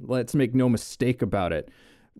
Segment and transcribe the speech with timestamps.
[0.00, 1.70] let's make no mistake about it.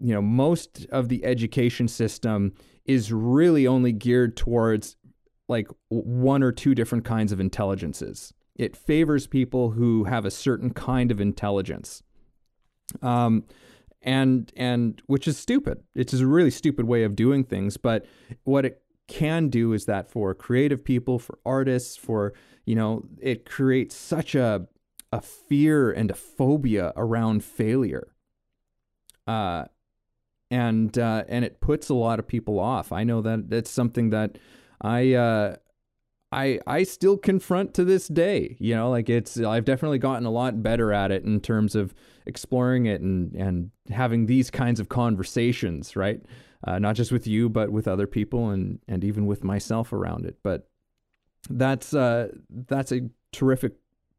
[0.00, 4.96] You know, most of the education system is really only geared towards
[5.48, 8.32] like one or two different kinds of intelligences.
[8.54, 12.02] It favors people who have a certain kind of intelligence.
[13.02, 13.44] Um,
[14.02, 15.82] and and which is stupid.
[15.94, 17.76] It's a really stupid way of doing things.
[17.76, 18.06] But
[18.44, 22.32] what it can do is that for creative people, for artists, for
[22.64, 24.66] you know, it creates such a
[25.12, 28.14] a fear and a phobia around failure.
[29.26, 29.64] Uh,
[30.50, 32.92] and uh, and it puts a lot of people off.
[32.92, 34.38] I know that it's something that
[34.80, 35.56] I uh,
[36.32, 38.56] I I still confront to this day.
[38.58, 41.94] You know, like it's I've definitely gotten a lot better at it in terms of
[42.26, 46.20] exploring it and and having these kinds of conversations, right?
[46.66, 50.24] Uh, not just with you, but with other people and and even with myself around
[50.26, 50.38] it.
[50.42, 50.68] But
[51.48, 53.74] that's uh, that's a terrific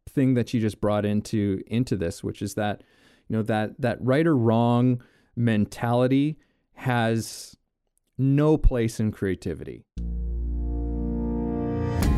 [0.09, 2.81] thing that you just brought into into this, which is that
[3.27, 5.01] you know that that right or wrong
[5.35, 6.37] mentality
[6.73, 7.55] has
[8.17, 9.85] no place in creativity.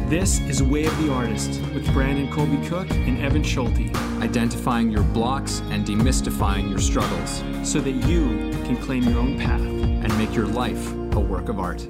[0.08, 3.96] This is Way of the Artist with Brandon Colby Cook and Evan Schulte.
[4.22, 9.62] Identifying your blocks and demystifying your struggles so that you can claim your own path
[9.62, 11.88] and make your life a work of art.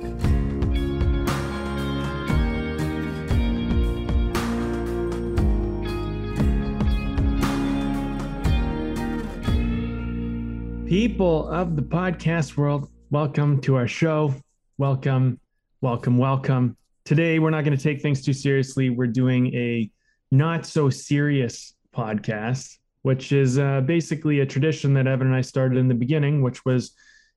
[10.94, 14.32] People of the podcast world, welcome to our show.
[14.78, 15.40] Welcome,
[15.82, 16.78] welcome, welcome.
[17.04, 18.92] Today, we're not going to take things too seriously.
[18.92, 19.90] We're doing a
[20.30, 25.80] not so serious podcast, which is uh, basically a tradition that Evan and I started
[25.80, 26.92] in the beginning, which was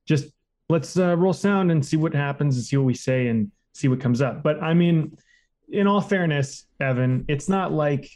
[0.05, 0.25] just
[0.69, 3.87] let's uh, roll sound and see what happens and see what we say and see
[3.87, 4.43] what comes up.
[4.43, 5.17] But I mean,
[5.67, 8.07] in all fairness, Evan, it's not like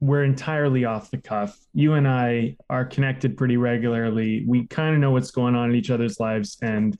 [0.00, 1.58] we're entirely off the cuff.
[1.72, 4.44] You and I are connected pretty regularly.
[4.46, 6.58] We kind of know what's going on in each other's lives.
[6.60, 6.98] And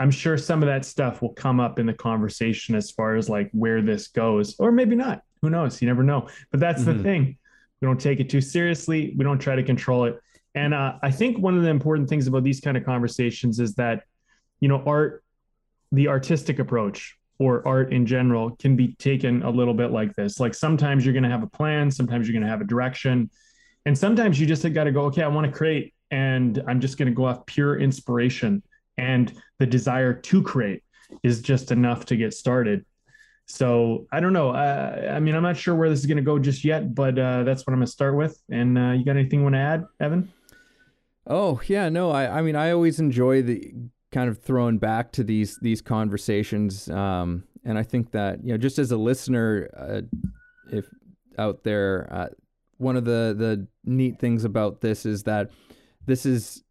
[0.00, 3.28] I'm sure some of that stuff will come up in the conversation as far as
[3.28, 5.22] like where this goes, or maybe not.
[5.40, 5.80] Who knows?
[5.80, 6.28] You never know.
[6.50, 6.96] But that's mm-hmm.
[6.96, 7.38] the thing.
[7.80, 9.14] We don't take it too seriously.
[9.16, 10.20] We don't try to control it.
[10.54, 13.74] And uh, I think one of the important things about these kind of conversations is
[13.76, 14.02] that,
[14.60, 15.24] you know, art,
[15.92, 20.40] the artistic approach or art in general can be taken a little bit like this.
[20.40, 23.30] Like sometimes you're going to have a plan, sometimes you're going to have a direction.
[23.84, 26.98] And sometimes you just got to go, okay, I want to create and I'm just
[26.98, 28.62] going to go off pure inspiration
[28.96, 30.84] and the desire to create
[31.22, 32.84] is just enough to get started.
[33.46, 34.50] So I don't know.
[34.50, 37.18] Uh, I mean, I'm not sure where this is going to go just yet, but
[37.18, 38.40] uh, that's what I'm going to start with.
[38.50, 40.32] And uh, you got anything you want to add, Evan?
[41.26, 42.10] Oh yeah, no.
[42.10, 43.72] I I mean, I always enjoy the
[44.12, 48.58] kind of thrown back to these these conversations, um, and I think that you know,
[48.58, 50.02] just as a listener, uh,
[50.70, 50.86] if
[51.38, 52.28] out there, uh,
[52.76, 55.50] one of the the neat things about this is that
[56.06, 56.62] this is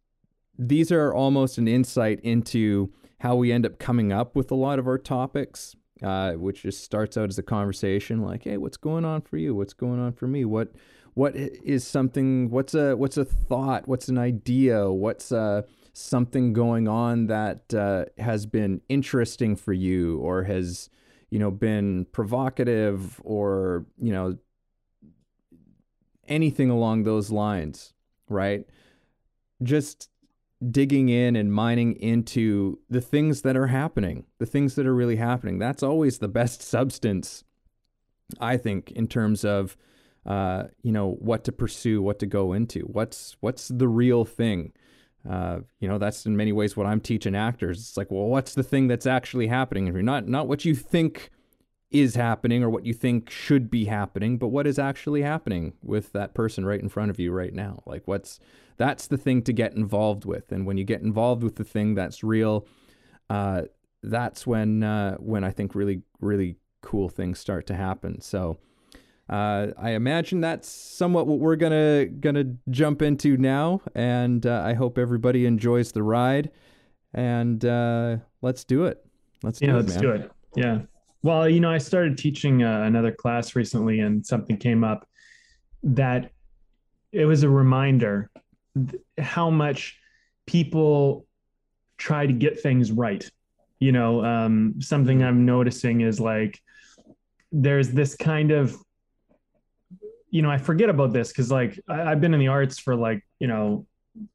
[0.58, 4.78] these are almost an insight into how we end up coming up with a lot
[4.78, 9.04] of our topics, uh, which just starts out as a conversation like, "Hey, what's going
[9.04, 9.54] on for you?
[9.54, 10.44] What's going on for me?
[10.44, 10.72] What
[11.14, 12.50] what is something?
[12.50, 13.88] What's a what's a thought?
[13.88, 14.90] What's an idea?
[14.90, 20.88] What's uh, something going on that uh, has been interesting for you, or has
[21.30, 24.36] you know been provocative, or you know
[26.26, 27.92] anything along those lines,
[28.28, 28.66] right?
[29.62, 30.08] Just
[30.70, 35.16] digging in and mining into the things that are happening, the things that are really
[35.16, 35.58] happening.
[35.58, 37.44] That's always the best substance,
[38.40, 39.76] I think, in terms of
[40.24, 44.72] uh, you know what to pursue, what to go into, what's what's the real thing.
[45.28, 47.78] Uh, you know, that's in many ways what I'm teaching actors.
[47.78, 49.88] It's like, well, what's the thing that's actually happening?
[49.88, 51.30] And not not what you think
[51.92, 56.12] is happening or what you think should be happening, but what is actually happening with
[56.12, 57.82] that person right in front of you right now.
[57.86, 58.40] Like what's
[58.78, 60.50] that's the thing to get involved with.
[60.50, 62.66] And when you get involved with the thing that's real,
[63.28, 63.62] uh,
[64.02, 68.20] that's when uh, when I think really really cool things start to happen.
[68.20, 68.58] So
[69.28, 74.74] uh, I imagine that's somewhat what we're gonna gonna jump into now, and uh, I
[74.74, 76.50] hope everybody enjoys the ride.
[77.14, 79.04] And uh, let's do it.
[79.42, 80.02] Let's yeah, do it, let's man.
[80.02, 80.30] do it.
[80.56, 80.78] Yeah.
[81.22, 85.06] Well, you know, I started teaching uh, another class recently, and something came up
[85.82, 86.32] that
[87.12, 88.30] it was a reminder
[89.18, 89.98] how much
[90.46, 91.26] people
[91.98, 93.30] try to get things right.
[93.78, 96.60] You know, um, something I'm noticing is like
[97.52, 98.76] there's this kind of,
[100.32, 102.96] you know, I forget about this because like I, I've been in the arts for
[102.96, 103.86] like, you know,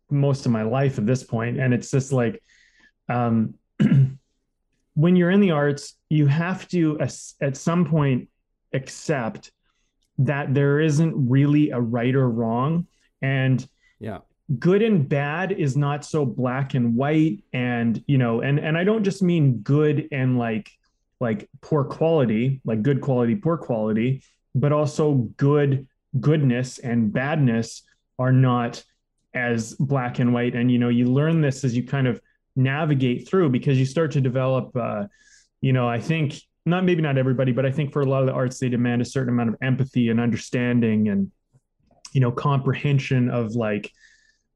[0.09, 2.41] most of my life at this point, and it's just like,
[3.09, 3.55] um,
[4.93, 6.99] when you're in the arts, you have to
[7.41, 8.29] at some point
[8.73, 9.51] accept
[10.19, 12.87] that there isn't really a right or wrong.
[13.21, 13.67] And
[13.99, 14.19] yeah,
[14.59, 18.83] good and bad is not so black and white and you know and and i
[18.85, 20.71] don't just mean good and like
[21.19, 24.23] like poor quality like good quality poor quality
[24.59, 25.87] but also good
[26.19, 27.83] goodness and badness
[28.19, 28.83] are not
[29.33, 32.19] as black and white and you know you learn this as you kind of
[32.55, 35.05] navigate through because you start to develop uh
[35.61, 38.25] you know i think not maybe not everybody but i think for a lot of
[38.25, 41.31] the arts they demand a certain amount of empathy and understanding and
[42.13, 43.91] you know comprehension of like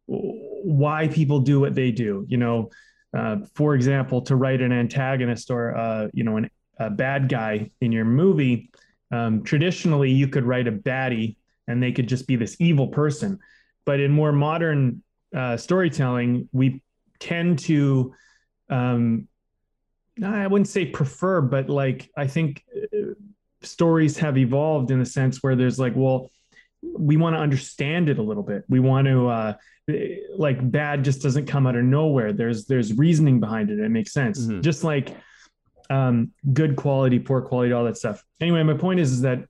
[0.08, 2.26] why people do what they do.
[2.28, 2.70] You know,
[3.18, 6.50] uh, for example, to write an antagonist or uh, you know an,
[6.80, 8.72] a bad guy in your movie,
[9.12, 11.36] um, traditionally you could write a baddie
[11.68, 13.40] and they could just be this evil person.
[13.86, 15.04] But in more modern
[15.36, 16.82] uh, storytelling, we
[17.20, 18.14] tend to,
[18.70, 19.28] um,
[20.24, 23.14] I wouldn't say prefer, but like I think uh,
[23.62, 26.30] stories have evolved in the sense where there's like, well,
[26.82, 28.64] we want to understand it a little bit.
[28.68, 29.54] We want to uh,
[30.36, 32.34] like bad just doesn't come out of nowhere.
[32.34, 33.80] There's there's reasoning behind it.
[33.80, 34.40] It makes sense.
[34.40, 34.62] Mm-hmm.
[34.62, 35.16] Just like
[35.92, 38.24] um, good quality, poor quality, all that stuff.
[38.40, 39.46] Anyway, my point is is that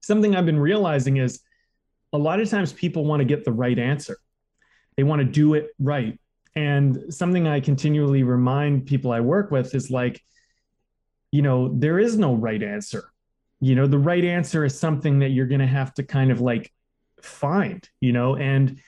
[0.00, 1.40] something I've been realizing is
[2.12, 4.16] a lot of times people want to get the right answer.
[4.96, 6.18] They want to do it right.
[6.54, 10.22] And something I continually remind people I work with is like,
[11.30, 13.12] you know, there is no right answer
[13.62, 16.40] you know the right answer is something that you're going to have to kind of
[16.40, 16.70] like
[17.22, 18.78] find you know and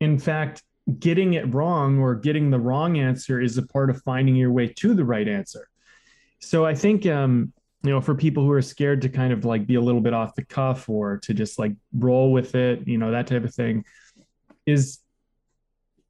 [0.00, 0.62] in fact
[0.98, 4.66] getting it wrong or getting the wrong answer is a part of finding your way
[4.66, 5.68] to the right answer
[6.42, 7.52] so i think um
[7.82, 10.12] you know for people who are scared to kind of like be a little bit
[10.12, 13.54] off the cuff or to just like roll with it you know that type of
[13.54, 13.84] thing
[14.66, 14.98] is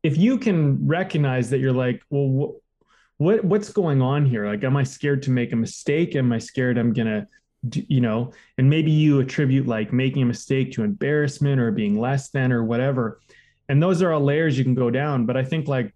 [0.03, 4.65] if you can recognize that you're like well wh- what what's going on here like
[4.65, 7.27] am i scared to make a mistake am i scared i'm to
[7.71, 12.31] you know, and maybe you attribute like making a mistake to embarrassment or being less
[12.31, 13.21] than or whatever.
[13.69, 15.27] And those are all layers you can go down.
[15.27, 15.95] But I think like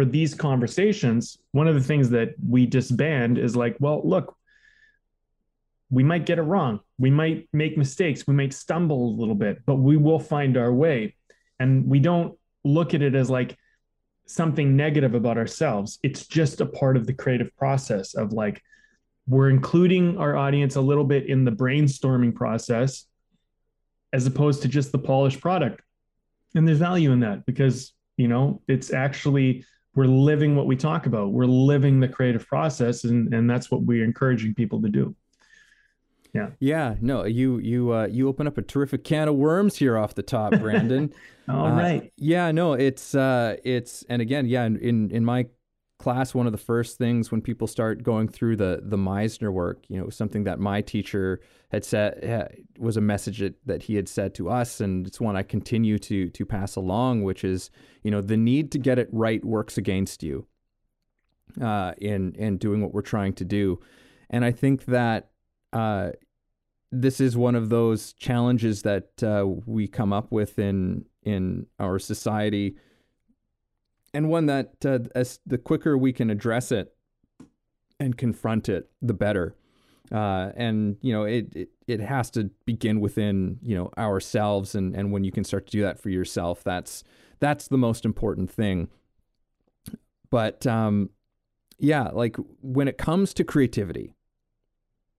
[0.00, 4.34] for these conversations, one of the things that we disband is like, well, look,
[5.90, 6.80] we might get it wrong.
[6.98, 8.26] We might make mistakes.
[8.26, 11.16] We might stumble a little bit, but we will find our way.
[11.58, 13.58] And we don't look at it as like
[14.24, 15.98] something negative about ourselves.
[16.02, 18.62] It's just a part of the creative process of like,
[19.28, 23.04] we're including our audience a little bit in the brainstorming process
[24.14, 25.82] as opposed to just the polished product
[26.54, 29.64] and there's value in that because you know it's actually
[29.94, 31.32] we're living what we talk about.
[31.32, 35.14] We're living the creative process and and that's what we're encouraging people to do.
[36.32, 36.50] Yeah.
[36.60, 40.14] Yeah no you you uh you open up a terrific can of worms here off
[40.14, 41.12] the top brandon.
[41.48, 42.12] All uh, right.
[42.16, 45.46] yeah no it's uh it's and again yeah in in my
[46.00, 49.84] class, one of the first things when people start going through the the Meisner work,
[49.88, 54.08] you know, something that my teacher had said was a message that, that he had
[54.08, 57.70] said to us, and it's one I continue to to pass along, which is,
[58.02, 60.46] you know, the need to get it right works against you
[61.60, 63.78] uh, in in doing what we're trying to do,
[64.30, 65.30] and I think that.
[65.72, 66.10] Uh,
[66.92, 72.00] this is one of those challenges that uh, we come up with in in our
[72.00, 72.74] society
[74.12, 76.94] and one that uh, as the quicker we can address it
[77.98, 79.54] and confront it, the better.
[80.10, 84.96] Uh, and you know, it, it it has to begin within you know ourselves, and
[84.96, 87.04] and when you can start to do that for yourself, that's
[87.38, 88.88] that's the most important thing.
[90.30, 91.10] But um,
[91.78, 94.14] yeah, like when it comes to creativity,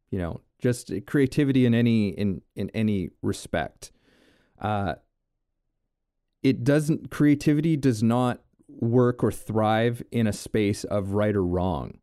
[0.10, 3.92] you know, just creativity in any in in any respect,
[4.60, 4.96] uh,
[6.44, 8.42] it doesn't creativity does not
[8.82, 12.00] work or thrive in a space of right or wrong,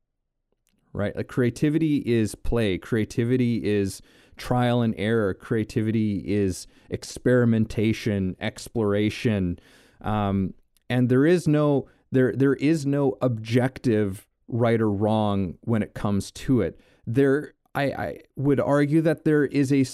[0.92, 1.14] right?
[1.14, 4.00] Like creativity is play, creativity is
[4.36, 9.58] trial and error, creativity is experimentation, exploration,
[10.00, 10.54] um,
[10.88, 16.30] and there is no there there is no objective right or wrong when it comes
[16.30, 16.80] to it.
[17.06, 19.84] There, I, I would argue that there is a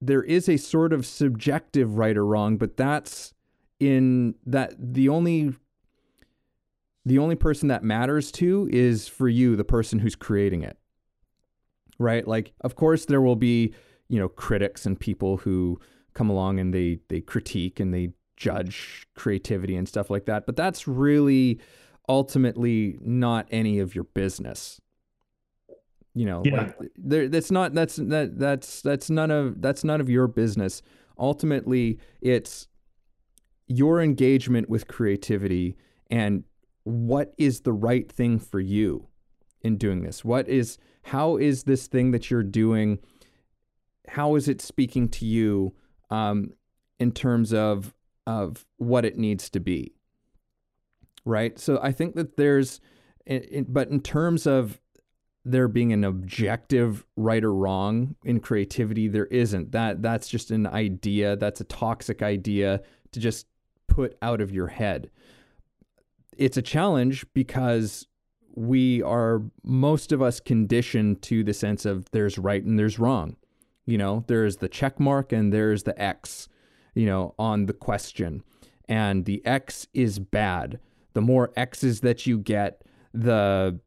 [0.00, 3.32] there is a sort of subjective right or wrong, but that's
[3.78, 5.54] in that the only
[7.06, 10.76] the only person that matters to is for you, the person who's creating it.
[11.98, 12.26] Right?
[12.26, 13.72] Like, of course, there will be,
[14.08, 15.80] you know, critics and people who
[16.12, 20.44] come along and they they critique and they judge creativity and stuff like that.
[20.44, 21.60] But that's really
[22.08, 24.80] ultimately not any of your business.
[26.12, 26.72] You know, yeah.
[26.78, 30.82] like there, that's not that's that that's that's none of that's none of your business.
[31.18, 32.66] Ultimately, it's
[33.68, 35.76] your engagement with creativity
[36.10, 36.44] and
[36.86, 39.08] what is the right thing for you
[39.60, 40.24] in doing this?
[40.24, 42.98] What is how is this thing that you're doing?
[44.08, 45.74] How is it speaking to you
[46.10, 46.52] um,
[46.98, 47.94] in terms of
[48.26, 49.94] of what it needs to be.
[51.24, 51.58] Right?
[51.58, 52.80] So I think that there's
[53.68, 54.80] but in terms of
[55.44, 60.66] there being an objective right or wrong in creativity there isn't that that's just an
[60.66, 62.80] idea that's a toxic idea
[63.12, 63.46] to just
[63.88, 65.10] put out of your head
[66.36, 68.06] it's a challenge because
[68.54, 73.36] we are most of us conditioned to the sense of there's right and there's wrong.
[73.84, 76.48] You know, there's the check mark and there's the X,
[76.94, 78.42] you know, on the question.
[78.88, 80.80] And the X is bad.
[81.12, 83.78] The more X's that you get, the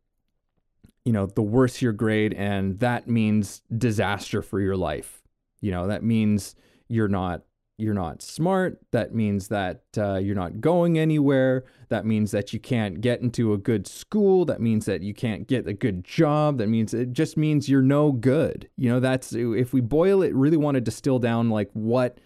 [1.06, 5.24] you know, the worse your grade and that means disaster for your life.
[5.62, 6.56] You know, that means
[6.88, 7.44] you're not
[7.80, 8.80] you're not smart.
[8.92, 11.64] That means that uh, you're not going anywhere.
[11.88, 14.44] That means that you can't get into a good school.
[14.46, 16.58] That means that you can't get a good job.
[16.58, 18.70] That means it just means you're no good.
[18.76, 22.20] You know, that's if we boil it, really want to distill down like what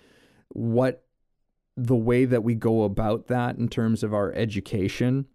[0.50, 1.06] what
[1.78, 5.28] the way that we go about that in terms of our education.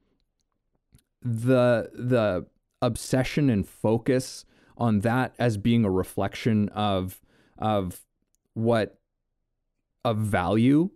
[1.23, 2.47] The the
[2.83, 4.45] obsession and focus
[4.77, 7.21] on that as being a reflection of
[7.57, 8.01] of
[8.55, 8.98] what
[10.05, 10.90] of value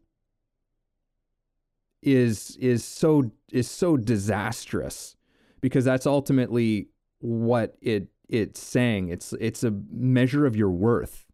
[2.03, 5.17] is is so is so disastrous
[5.61, 6.89] because that's ultimately
[7.21, 9.09] what it it's saying.
[9.09, 11.27] It's it's a measure of your worth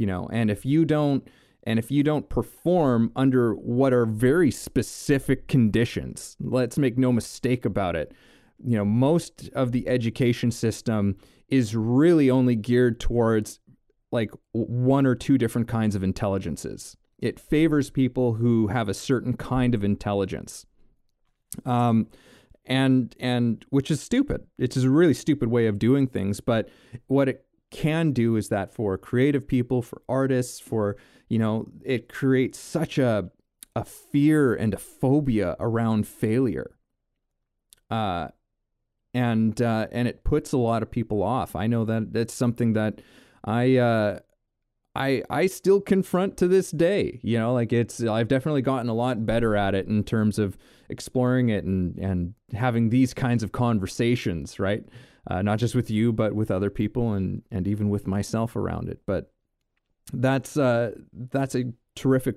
[0.00, 1.28] you know and if you don't
[1.64, 7.66] and if you don't perform under what are very specific conditions let's make no mistake
[7.66, 8.14] about it
[8.64, 11.16] you know most of the education system
[11.48, 13.60] is really only geared towards
[14.12, 16.96] like one or two different kinds of intelligences.
[17.18, 20.66] It favors people who have a certain kind of intelligence.
[21.64, 22.08] Um,
[22.66, 24.46] and and which is stupid.
[24.58, 26.40] It's a really stupid way of doing things.
[26.40, 26.68] But
[27.06, 30.96] what it can do is that for creative people, for artists, for
[31.28, 33.30] you know, it creates such a
[33.76, 36.76] a fear and a phobia around failure.
[37.90, 38.28] Uh,
[39.12, 41.56] and uh, and it puts a lot of people off.
[41.56, 43.00] I know that that's something that
[43.44, 44.18] I uh,
[44.94, 47.20] I I still confront to this day.
[47.22, 50.58] You know, like it's I've definitely gotten a lot better at it in terms of
[50.88, 54.84] exploring it and and having these kinds of conversations, right?
[55.30, 58.88] Uh, not just with you, but with other people and and even with myself around
[58.88, 59.00] it.
[59.06, 59.32] But
[60.12, 62.36] that's uh, that's a terrific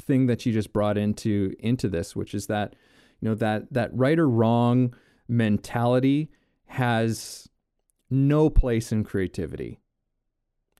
[0.00, 2.74] thing that you just brought into into this, which is that
[3.20, 4.94] you know that that right or wrong
[5.28, 6.30] mentality
[6.66, 7.48] has
[8.08, 9.78] no place in creativity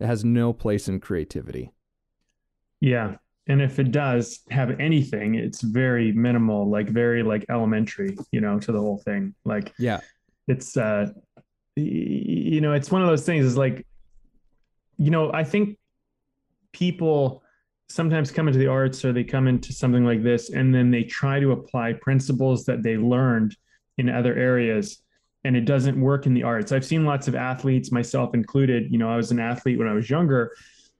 [0.01, 1.73] it has no place in creativity.
[2.81, 3.17] Yeah.
[3.47, 8.59] And if it does have anything, it's very minimal, like very like elementary, you know,
[8.61, 9.35] to the whole thing.
[9.45, 10.01] Like, yeah,
[10.47, 11.11] it's, uh,
[11.77, 13.87] you know, it's one of those things is like,
[14.99, 15.79] you know, I think
[16.73, 17.43] people
[17.89, 21.03] sometimes come into the arts or they come into something like this and then they
[21.03, 23.57] try to apply principles that they learned
[23.99, 25.03] in other areas
[25.45, 26.73] and it doesn't work in the arts.
[26.73, 28.91] I've seen lots of athletes, myself included.
[28.91, 30.55] You know, I was an athlete when I was younger,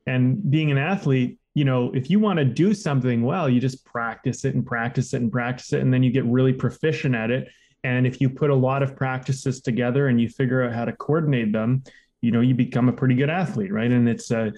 [0.07, 3.85] and being an athlete, you know, if you want to do something well, you just
[3.85, 7.31] practice it and practice it and practice it, and then you get really proficient at
[7.31, 7.49] it.
[7.83, 10.93] And if you put a lot of practices together and you figure out how to
[10.93, 11.83] coordinate them,
[12.21, 13.91] you know, you become a pretty good athlete, right?
[13.91, 14.51] And it's a uh,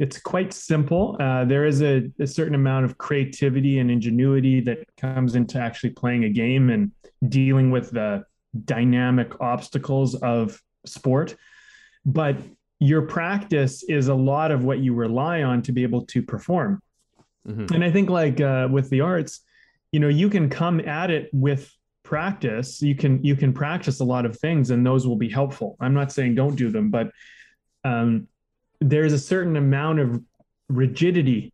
[0.00, 1.16] it's quite simple.
[1.20, 5.90] Uh, there is a, a, certain amount of creativity and ingenuity that comes into actually
[5.90, 6.90] playing a game and
[7.28, 8.24] dealing with the
[8.64, 11.36] dynamic obstacles of sport.
[12.04, 12.36] But
[12.80, 16.82] your practice is a lot of what you rely on to be able to perform.
[17.46, 17.74] Mm-hmm.
[17.74, 19.40] And I think, like uh, with the arts,
[19.92, 21.70] you know, you can come at it with
[22.02, 22.82] practice.
[22.82, 25.76] You can you can practice a lot of things, and those will be helpful.
[25.80, 27.10] I'm not saying don't do them, but
[27.84, 28.28] um,
[28.80, 30.22] there's a certain amount of
[30.68, 31.52] rigidity,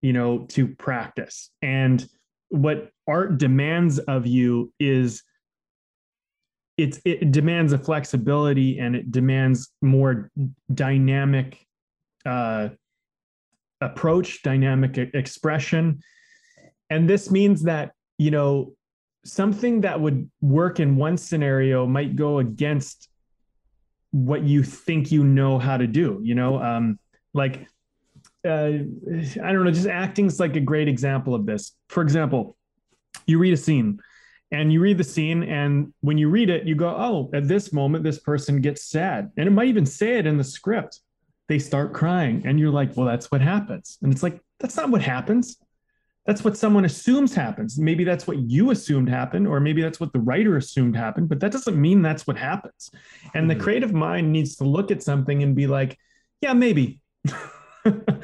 [0.00, 1.50] you know, to practice.
[1.60, 2.06] And
[2.48, 5.22] what art demands of you is
[6.76, 10.30] it's it demands a flexibility and it demands more
[10.72, 11.66] dynamic
[12.24, 12.68] uh,
[13.80, 16.00] approach, dynamic expression,
[16.90, 18.72] and this means that you know
[19.24, 23.08] something that would work in one scenario might go against
[24.10, 26.20] what you think you know how to do.
[26.22, 26.98] You know, um,
[27.34, 27.66] like
[28.46, 28.70] uh,
[29.42, 31.72] I don't know, just acting's like a great example of this.
[31.88, 32.56] For example,
[33.26, 34.00] you read a scene
[34.52, 37.72] and you read the scene and when you read it you go oh at this
[37.72, 39.32] moment this person gets sad.
[39.36, 41.00] And it might even say it in the script.
[41.48, 43.98] They start crying and you're like well that's what happens.
[44.02, 45.56] And it's like that's not what happens.
[46.26, 47.80] That's what someone assumes happens.
[47.80, 51.40] Maybe that's what you assumed happened or maybe that's what the writer assumed happened but
[51.40, 52.90] that doesn't mean that's what happens.
[53.34, 53.58] And mm-hmm.
[53.58, 55.98] the creative mind needs to look at something and be like
[56.40, 57.00] yeah maybe.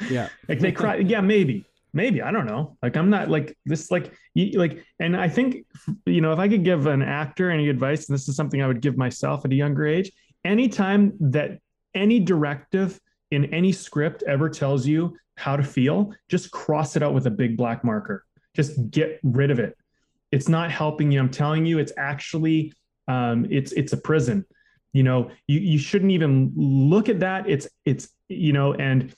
[0.09, 0.29] Yeah.
[0.47, 2.77] Like they cry yeah maybe maybe I don't know.
[2.81, 5.65] Like I'm not like this like like and I think
[6.05, 8.67] you know if I could give an actor any advice and this is something I
[8.67, 10.11] would give myself at a younger age
[10.43, 11.59] anytime that
[11.93, 12.99] any directive
[13.31, 17.31] in any script ever tells you how to feel just cross it out with a
[17.31, 18.25] big black marker.
[18.55, 19.77] Just get rid of it.
[20.31, 21.19] It's not helping you.
[21.19, 22.73] I'm telling you it's actually
[23.07, 24.45] um, it's it's a prison.
[24.93, 27.49] You know you, you shouldn't even look at that.
[27.49, 29.13] It's it's you know and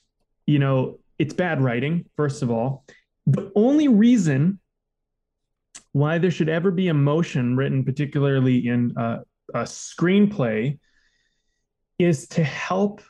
[0.45, 2.83] you know it's bad writing, first of all.
[3.27, 4.59] The only reason
[5.91, 9.19] why there should ever be emotion written, particularly in a,
[9.53, 10.79] a screenplay,
[11.99, 13.03] is to help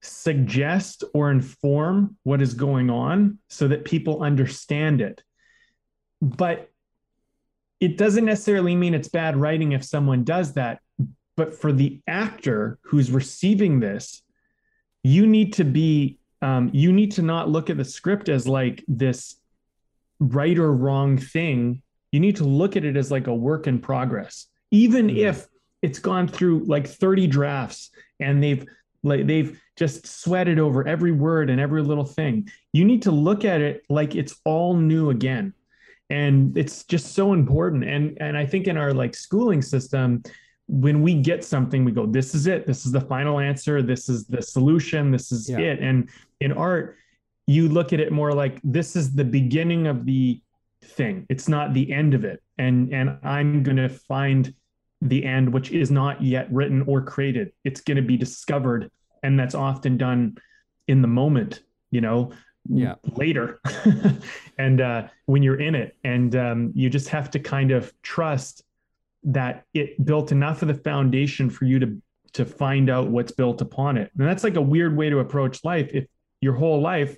[0.00, 5.22] suggest or inform what is going on so that people understand it.
[6.22, 6.70] But
[7.78, 10.80] it doesn't necessarily mean it's bad writing if someone does that.
[11.36, 14.22] But for the actor who's receiving this,
[15.02, 18.84] you need to be um, you need to not look at the script as like
[18.88, 19.36] this
[20.18, 21.82] right or wrong thing.
[22.12, 25.28] You need to look at it as like a work in progress, even mm-hmm.
[25.28, 25.46] if
[25.82, 28.66] it's gone through like 30 drafts and they've
[29.02, 32.50] like they've just sweated over every word and every little thing.
[32.72, 35.54] You need to look at it like it's all new again.
[36.10, 37.84] And it's just so important.
[37.84, 40.22] And and I think in our like schooling system,
[40.70, 42.64] when we get something, we go, this is it.
[42.64, 43.82] This is the final answer.
[43.82, 45.10] This is the solution.
[45.10, 45.58] This is yeah.
[45.58, 45.80] it.
[45.80, 46.08] And
[46.40, 46.96] in art,
[47.48, 50.40] you look at it more like this is the beginning of the
[50.84, 51.26] thing.
[51.28, 52.40] It's not the end of it.
[52.56, 54.54] And and I'm gonna find
[55.02, 57.50] the end, which is not yet written or created.
[57.64, 58.90] It's gonna be discovered.
[59.24, 60.38] And that's often done
[60.86, 62.32] in the moment, you know,
[62.68, 63.58] yeah later
[64.58, 68.62] and uh, when you're in it and um, you just have to kind of trust
[69.24, 72.00] that it built enough of the foundation for you to
[72.32, 74.10] to find out what's built upon it.
[74.16, 75.90] And that's like a weird way to approach life.
[75.92, 76.06] If
[76.40, 77.16] your whole life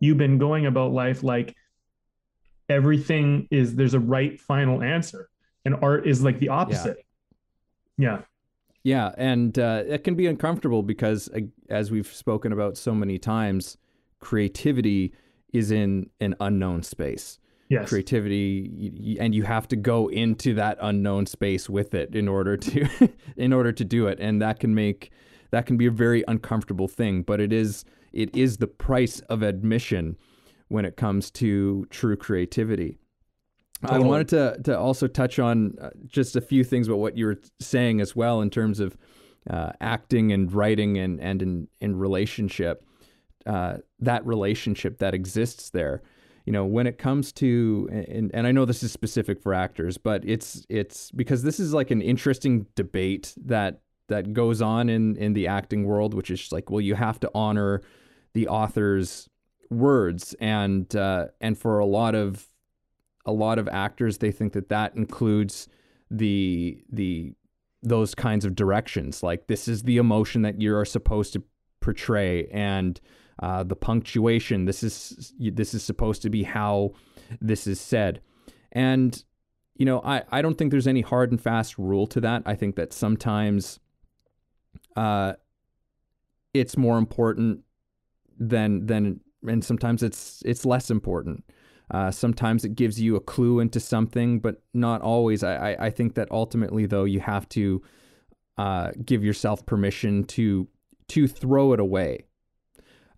[0.00, 1.54] you've been going about life like
[2.68, 5.28] everything is there's a right final answer
[5.64, 6.98] and art is like the opposite.
[7.96, 8.22] Yeah.
[8.82, 13.18] Yeah, and uh, it can be uncomfortable because, uh, as we've spoken about so many
[13.18, 13.76] times,
[14.20, 15.12] creativity
[15.52, 17.39] is in an unknown space
[17.70, 17.88] yes.
[17.88, 22.86] creativity and you have to go into that unknown space with it in order to
[23.36, 25.10] in order to do it and that can make
[25.50, 29.42] that can be a very uncomfortable thing but it is it is the price of
[29.42, 30.16] admission
[30.68, 32.98] when it comes to true creativity
[33.82, 34.04] totally.
[34.04, 37.24] i wanted to to also touch on uh, just a few things about what you
[37.24, 38.96] were saying as well in terms of
[39.48, 42.84] uh, acting and writing and and in in relationship
[43.46, 46.02] uh, that relationship that exists there
[46.44, 49.98] you know when it comes to and, and i know this is specific for actors
[49.98, 55.16] but it's it's because this is like an interesting debate that that goes on in
[55.16, 57.80] in the acting world which is like well you have to honor
[58.32, 59.28] the author's
[59.70, 60.34] words.
[60.40, 62.46] And uh, and for a lot of
[63.26, 65.68] a lot of actors they think that that includes
[66.10, 67.34] the the
[67.82, 69.22] those kinds of directions.
[69.22, 71.42] Like this is the emotion that you are supposed to
[71.80, 72.46] portray.
[72.48, 73.00] And
[73.40, 74.66] uh, the punctuation.
[74.66, 76.92] This is this is supposed to be how
[77.40, 78.20] this is said,
[78.72, 79.22] and
[79.74, 82.42] you know I I don't think there's any hard and fast rule to that.
[82.46, 83.80] I think that sometimes,
[84.94, 85.34] uh,
[86.54, 87.64] it's more important
[88.38, 91.44] than than and sometimes it's it's less important.
[91.90, 95.42] Uh, sometimes it gives you a clue into something, but not always.
[95.42, 97.82] I, I, I think that ultimately, though, you have to
[98.58, 100.68] uh, give yourself permission to
[101.08, 102.26] to throw it away.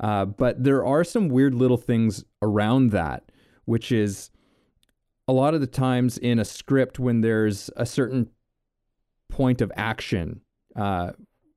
[0.01, 3.31] Uh, but there are some weird little things around that,
[3.65, 4.31] which is
[5.29, 8.29] a lot of the times in a script when there's a certain
[9.29, 10.41] point of action,
[10.77, 11.13] uh,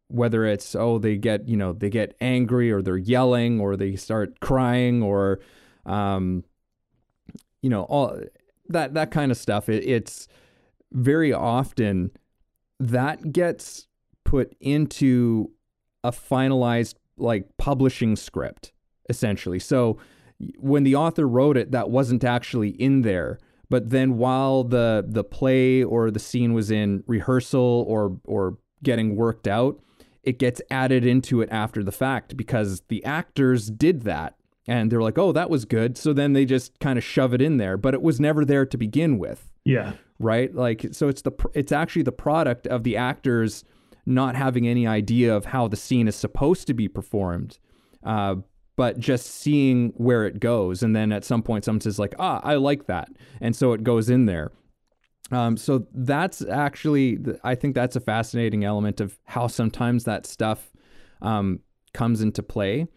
[0.07, 3.95] whether it's oh they get you know they get angry or they're yelling or they
[3.95, 5.39] start crying or
[5.85, 6.43] um,
[7.61, 8.19] you know all
[8.69, 9.67] that that kind of stuff.
[9.67, 10.27] It, it's
[10.91, 12.11] very often
[12.79, 13.87] that gets
[14.23, 15.51] put into
[16.03, 18.71] a finalized like publishing script
[19.09, 19.59] essentially.
[19.59, 19.97] So
[20.57, 23.39] when the author wrote it, that wasn't actually in there.
[23.69, 29.15] But then while the the play or the scene was in rehearsal or or getting
[29.15, 29.79] worked out,
[30.23, 34.35] it gets added into it after the fact because the actors did that
[34.67, 37.41] and they're like, "Oh, that was good." So then they just kind of shove it
[37.41, 39.51] in there, but it was never there to begin with.
[39.63, 39.93] Yeah.
[40.19, 40.53] Right?
[40.53, 43.63] Like so it's the it's actually the product of the actors
[44.05, 47.59] not having any idea of how the scene is supposed to be performed,
[48.03, 48.35] uh,
[48.75, 50.83] but just seeing where it goes.
[50.83, 53.09] And then at some point, someone says, like, ah, I like that.
[53.41, 54.51] And so it goes in there.
[55.31, 60.71] Um, so that's actually, I think that's a fascinating element of how sometimes that stuff
[61.21, 61.61] um,
[61.93, 62.87] comes into play.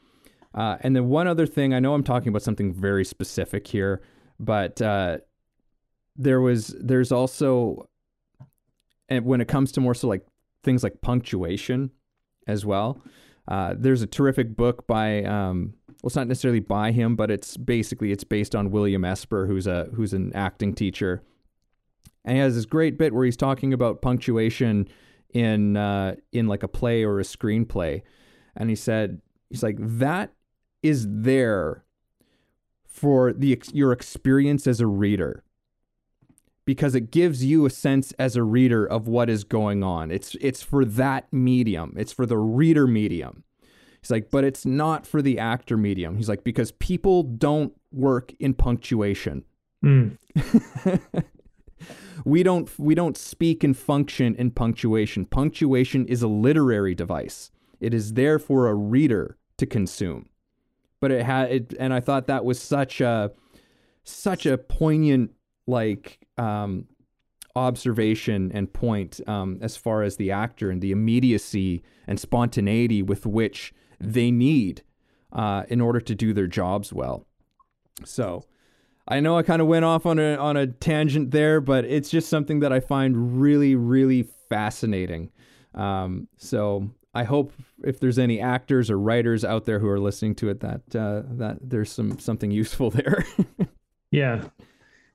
[0.54, 4.02] Uh, and then one other thing, I know I'm talking about something very specific here,
[4.38, 5.18] but uh,
[6.16, 7.88] there was there's also,
[9.08, 10.26] and when it comes to more so like
[10.68, 11.90] things like punctuation,
[12.46, 13.00] as well.
[13.46, 17.56] Uh, there's a terrific book by um, well, it's not necessarily by him, but it's
[17.56, 21.22] basically it's based on William Esper, who's a who's an acting teacher,
[22.24, 24.88] and he has this great bit where he's talking about punctuation
[25.32, 28.02] in uh, in like a play or a screenplay,
[28.54, 30.32] and he said he's like that
[30.82, 31.84] is there
[32.84, 35.42] for the your experience as a reader
[36.68, 40.10] because it gives you a sense as a reader of what is going on.
[40.10, 41.94] It's it's for that medium.
[41.96, 43.44] It's for the reader medium.
[44.02, 46.18] He's like, but it's not for the actor medium.
[46.18, 49.44] He's like, because people don't work in punctuation.
[49.82, 50.18] Mm.
[52.26, 55.24] we don't we don't speak and function in punctuation.
[55.24, 57.50] Punctuation is a literary device.
[57.80, 60.28] It is there for a reader to consume.
[61.00, 63.32] But it had it, and I thought that was such a
[64.04, 65.30] such a poignant
[65.68, 66.86] like um,
[67.54, 73.26] observation and point um, as far as the actor and the immediacy and spontaneity with
[73.26, 74.82] which they need
[75.32, 77.26] uh, in order to do their jobs well.
[78.04, 78.44] So
[79.06, 82.10] I know I kind of went off on a on a tangent there, but it's
[82.10, 85.30] just something that I find really really fascinating.
[85.74, 87.52] Um, so I hope
[87.84, 91.22] if there's any actors or writers out there who are listening to it that uh,
[91.30, 93.24] that there's some something useful there.
[94.10, 94.44] yeah.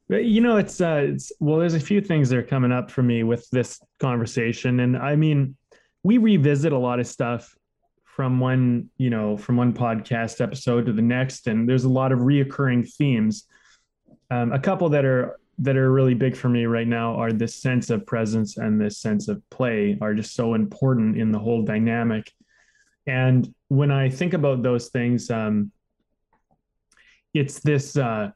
[0.10, 3.02] You know, it's uh, it's well, there's a few things that are coming up for
[3.02, 5.56] me with this conversation, and I mean,
[6.04, 7.56] we revisit a lot of stuff
[8.04, 12.12] from one you know from one podcast episode to the next and there's a lot
[12.12, 13.46] of reoccurring themes.
[14.30, 17.56] Um, a couple that are that are really big for me right now are this
[17.56, 21.63] sense of presence and this sense of play are just so important in the whole
[21.63, 22.32] dynamic.
[23.08, 25.72] And when i think about those things um,
[27.34, 28.30] it's this uh,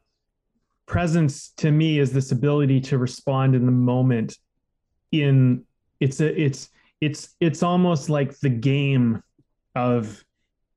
[0.88, 4.36] presence to me is this ability to respond in the moment
[5.12, 5.62] in
[6.00, 6.70] it's a it's
[7.00, 9.22] it's it's almost like the game
[9.76, 10.24] of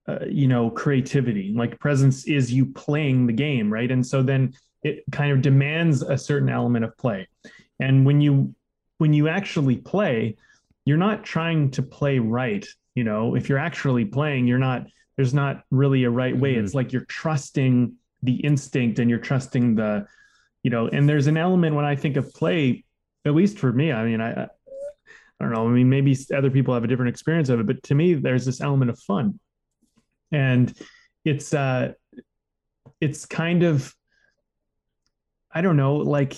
[0.08, 1.54] uh, you know creativity.
[1.56, 3.90] Like presence is you playing the game right?
[3.90, 7.28] And so then it kind of demands a certain element of play.
[7.80, 8.54] And when you
[8.98, 10.36] when you actually play
[10.86, 13.36] you're not trying to play right you know?
[13.36, 16.56] If you're actually playing you're not there's not really a right way.
[16.56, 16.66] Mm-hmm.
[16.66, 20.06] it's like you're trusting the instinct and you're trusting the
[20.64, 22.84] you know and there's an element when i think of play
[23.26, 24.48] at least for me i mean i
[25.42, 25.68] I don't know.
[25.68, 28.46] I mean, maybe other people have a different experience of it, but to me, there's
[28.46, 29.40] this element of fun,
[30.32, 30.72] and
[31.26, 31.94] it's uh,
[33.00, 33.92] it's kind of,
[35.52, 36.36] I don't know, like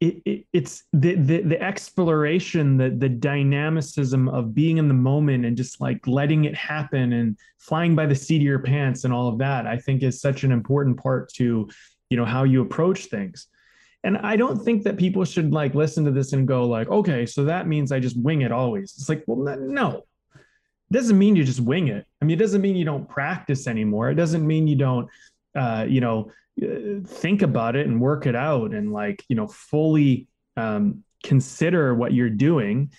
[0.00, 5.46] it, it, it's the, the the exploration, the the dynamicism of being in the moment
[5.46, 9.14] and just like letting it happen and flying by the seat of your pants and
[9.14, 9.66] all of that.
[9.66, 11.68] I think is such an important part to,
[12.10, 13.46] you know, how you approach things.
[14.04, 17.26] And I don't think that people should like listen to this and go like, okay,
[17.26, 18.94] so that means I just wing it always.
[18.96, 20.04] It's like, well, no,
[20.34, 22.06] it doesn't mean you just wing it.
[22.20, 24.10] I mean, it doesn't mean you don't practice anymore.
[24.10, 25.08] It doesn't mean you don't,
[25.56, 26.30] uh, you know,
[26.62, 31.94] uh, think about it and work it out and like, you know, fully um, consider
[31.94, 32.92] what you're doing.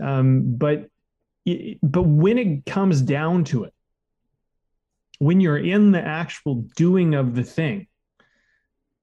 [0.00, 0.88] Um, but,
[1.82, 3.74] but when it comes down to it,
[5.18, 7.86] when you're in the actual doing of the thing,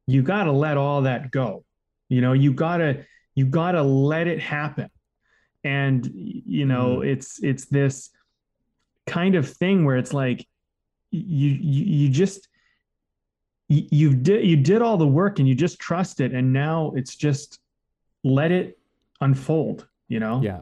[0.07, 1.63] you got to let all that go
[2.13, 4.89] you know you got to you got to let it happen
[5.63, 7.07] and you know mm.
[7.07, 8.11] it's it's this
[9.07, 10.47] kind of thing where it's like
[11.09, 12.47] you you, you just
[13.69, 16.91] you, you did you did all the work and you just trust it and now
[16.95, 17.59] it's just
[18.23, 18.77] let it
[19.21, 20.61] unfold you know yeah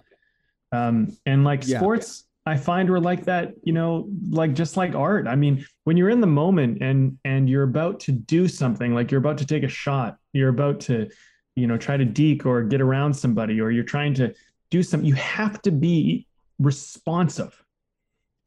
[0.71, 1.79] um and like yeah.
[1.79, 5.27] sports I find we're like that, you know, like just like art.
[5.27, 9.11] I mean, when you're in the moment and and you're about to do something, like
[9.11, 11.09] you're about to take a shot, you're about to,
[11.55, 14.33] you know, try to deke or get around somebody, or you're trying to
[14.71, 16.25] do something, you have to be
[16.57, 17.63] responsive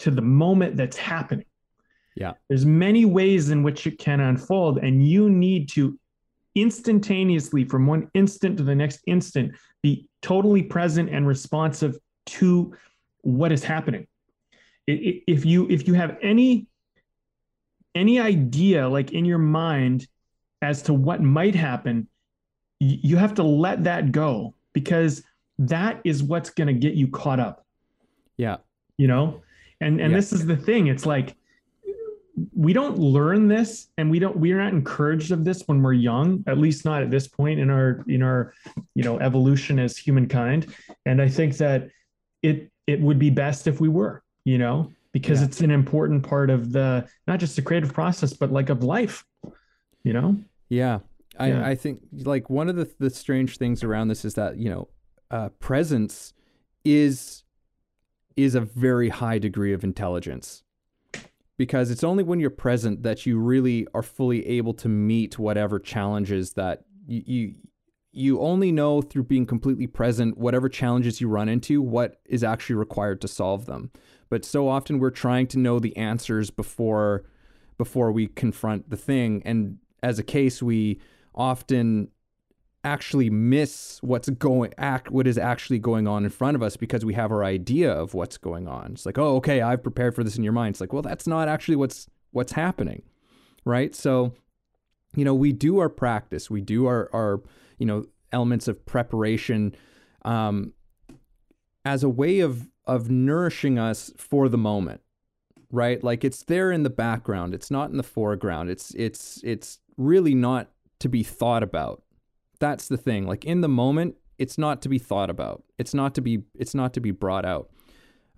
[0.00, 1.46] to the moment that's happening.
[2.14, 2.32] Yeah.
[2.48, 5.98] There's many ways in which it can unfold, and you need to
[6.54, 11.96] instantaneously, from one instant to the next instant, be totally present and responsive
[12.26, 12.74] to
[13.22, 14.06] what is happening.
[14.86, 16.66] If you if you have any
[17.94, 20.06] any idea like in your mind
[20.62, 22.08] as to what might happen,
[22.80, 25.22] you have to let that go because
[25.58, 27.64] that is what's going to get you caught up.
[28.36, 28.58] Yeah.
[28.98, 29.42] You know?
[29.80, 30.18] And and yeah.
[30.18, 30.88] this is the thing.
[30.88, 31.36] It's like
[32.52, 36.42] we don't learn this and we don't we're not encouraged of this when we're young
[36.48, 38.52] at least not at this point in our in our
[38.96, 40.66] you know evolution as humankind
[41.06, 41.88] and i think that
[42.42, 44.90] it it would be best if we were, you know?
[45.12, 45.46] because Yeah.
[45.46, 49.24] it's an important part of the not just the creative process, but like of life.
[50.02, 50.36] You know?
[50.68, 50.98] Yeah.
[51.38, 51.66] I, Yeah.
[51.66, 54.88] I think like one of the, the strange things around this is that, you know,
[55.30, 56.34] uh, presence
[56.84, 57.44] is
[58.36, 60.63] is a very high degree of intelligence.
[61.56, 65.78] Because it's only when you're present that you really are fully able to meet whatever
[65.78, 67.54] challenges that you, you
[68.16, 72.76] you only know through being completely present whatever challenges you run into what is actually
[72.76, 73.90] required to solve them.
[74.28, 77.24] But so often we're trying to know the answers before
[77.76, 81.00] before we confront the thing and as a case we
[81.34, 82.08] often
[82.84, 87.04] actually miss what's going act what is actually going on in front of us because
[87.04, 88.92] we have our idea of what's going on.
[88.92, 91.26] It's like, "Oh, okay, I've prepared for this in your mind." It's like, "Well, that's
[91.26, 93.02] not actually what's what's happening."
[93.64, 93.94] Right?
[93.94, 94.34] So,
[95.16, 97.42] you know, we do our practice, we do our our,
[97.78, 99.74] you know, elements of preparation
[100.24, 100.72] um
[101.84, 105.00] as a way of of nourishing us for the moment
[105.70, 109.78] right like it's there in the background it's not in the foreground it's it's it's
[109.96, 112.02] really not to be thought about
[112.64, 115.62] that's the thing like in the moment it's not to be thought about.
[115.78, 117.70] It's not to be it's not to be brought out.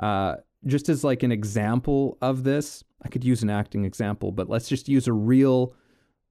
[0.00, 0.36] Uh
[0.66, 4.68] just as like an example of this i could use an acting example but let's
[4.68, 5.74] just use a real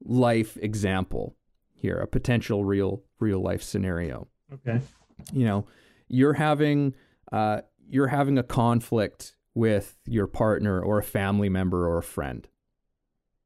[0.04, 1.38] life example
[1.74, 4.28] here a potential real real life scenario.
[4.56, 4.82] Okay.
[5.32, 5.66] you know
[6.10, 6.94] you're having
[7.32, 12.48] uh, you're having a conflict with your partner or a family member or a friend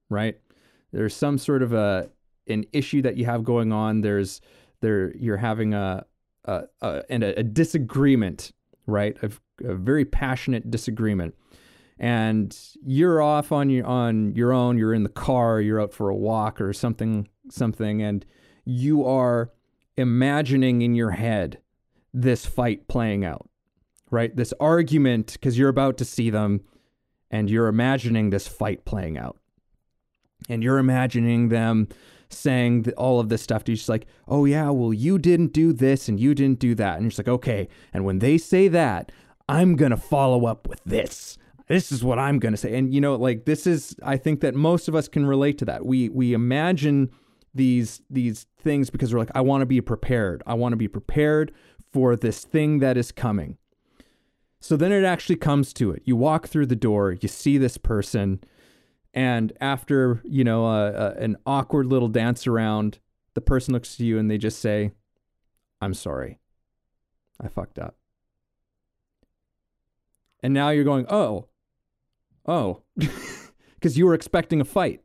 [0.09, 0.37] right?
[0.91, 2.09] There's some sort of a
[2.49, 4.41] an issue that you have going on there's
[4.81, 6.05] there you're having a
[6.45, 8.51] a, a and a, a disagreement
[8.85, 9.31] right a,
[9.63, 11.35] a very passionate disagreement
[11.97, 16.09] and you're off on your on your own you're in the car you're out for
[16.09, 18.25] a walk or something something and
[18.65, 19.51] you are
[19.97, 21.59] imagining in your head
[22.13, 23.49] this fight playing out,
[24.09, 24.35] right?
[24.35, 26.61] This argument, because you're about to see them
[27.29, 29.37] and you're imagining this fight playing out.
[30.47, 31.89] And you're imagining them
[32.29, 35.73] saying all of this stuff to you, just like, oh, yeah, well, you didn't do
[35.73, 36.95] this and you didn't do that.
[36.95, 37.67] And you're just like, okay.
[37.93, 39.11] And when they say that,
[39.47, 41.37] I'm going to follow up with this.
[41.67, 42.75] This is what I'm going to say.
[42.75, 45.65] And, you know, like, this is, I think that most of us can relate to
[45.65, 45.85] that.
[45.85, 47.11] We, we imagine
[47.53, 50.43] these these things because we're like I want to be prepared.
[50.45, 51.51] I want to be prepared
[51.91, 53.57] for this thing that is coming.
[54.59, 56.03] So then it actually comes to it.
[56.05, 58.41] You walk through the door, you see this person,
[59.13, 62.99] and after, you know, a, a, an awkward little dance around,
[63.33, 64.91] the person looks to you and they just say,
[65.81, 66.39] "I'm sorry.
[67.41, 67.95] I fucked up."
[70.41, 71.47] And now you're going, "Oh.
[72.45, 72.83] Oh."
[73.81, 75.01] Cuz you were expecting a fight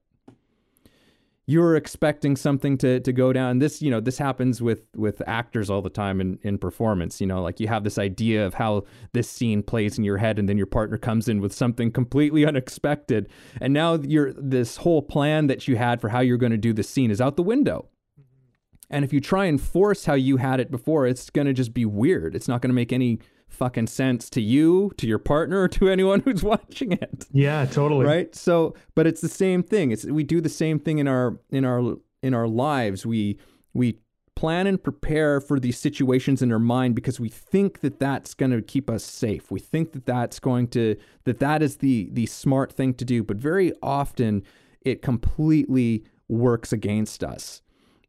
[1.47, 3.59] you're expecting something to to go down.
[3.59, 7.27] This you know this happens with with actors all the time in in performance you
[7.27, 10.49] know like you have this idea of how this scene plays in your head and
[10.49, 13.29] then your partner comes in with something completely unexpected.
[13.61, 16.73] And now you're this whole plan that you had for how you're going to do
[16.73, 17.89] the scene is out the window.
[18.19, 18.95] Mm-hmm.
[18.95, 21.75] And if you try and force how you had it before it's going to just
[21.75, 22.35] be weird.
[22.35, 23.19] It's not going to make any
[23.55, 27.27] fucking sense to you to your partner or to anyone who's watching it.
[27.33, 28.05] Yeah, totally.
[28.05, 28.35] right?
[28.35, 29.93] So but it's the same thing.
[29.93, 33.07] It's we do the same thing in our in our in our lives.
[33.07, 33.39] We
[33.73, 33.99] we
[34.37, 38.51] plan and prepare for these situations in our mind because we think that that's going
[38.51, 39.51] to keep us safe.
[39.51, 43.23] We think that that's going to that that is the the smart thing to do.
[43.23, 44.43] But very often
[44.83, 47.63] it completely works against us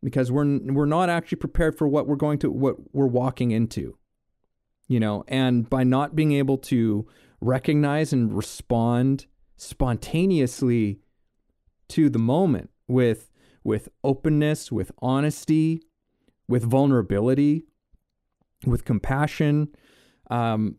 [0.03, 3.97] because we're we're not actually prepared for what we're going to what we're walking into
[4.87, 7.07] you know and by not being able to
[7.41, 9.25] recognize and respond
[9.57, 10.99] spontaneously
[11.87, 13.31] to the moment with
[13.63, 15.81] with openness with honesty
[16.47, 17.63] with vulnerability
[18.65, 19.69] with compassion
[20.29, 20.75] um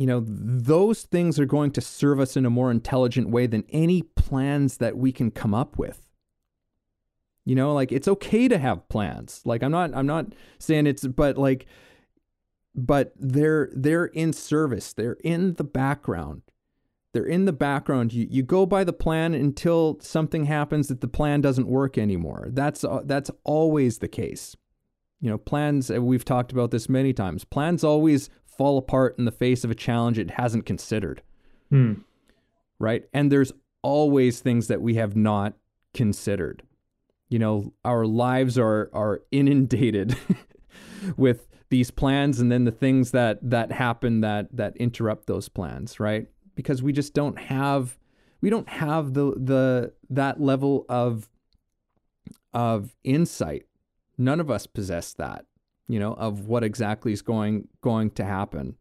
[0.00, 3.64] you know those things are going to serve us in a more intelligent way than
[3.68, 6.08] any plans that we can come up with.
[7.44, 9.42] You know like it's okay to have plans.
[9.44, 11.66] Like i'm not i'm not saying it's but like
[12.74, 14.92] but they're they're in service.
[14.92, 16.42] They're in the background.
[17.12, 18.12] They're in the background.
[18.12, 22.48] You you go by the plan until something happens that the plan doesn't work anymore.
[22.50, 24.56] That's uh, that's always the case.
[25.20, 29.32] You know plans we've talked about this many times plans always fall apart in the
[29.32, 31.22] face of a challenge it hasn't considered.
[31.70, 31.94] Hmm.
[32.80, 33.04] right?
[33.12, 35.54] And there's always things that we have not
[35.94, 36.64] considered.
[37.28, 40.16] You know our lives are are inundated
[41.16, 45.98] with these plans and then the things that that happen that that interrupt those plans
[45.98, 46.26] right?
[46.54, 47.96] Because we just don't have
[48.40, 51.30] we don't have the the that level of
[52.52, 53.66] of insight.
[54.18, 55.46] None of us possess that
[55.88, 58.76] you know of what exactly is going going to happen.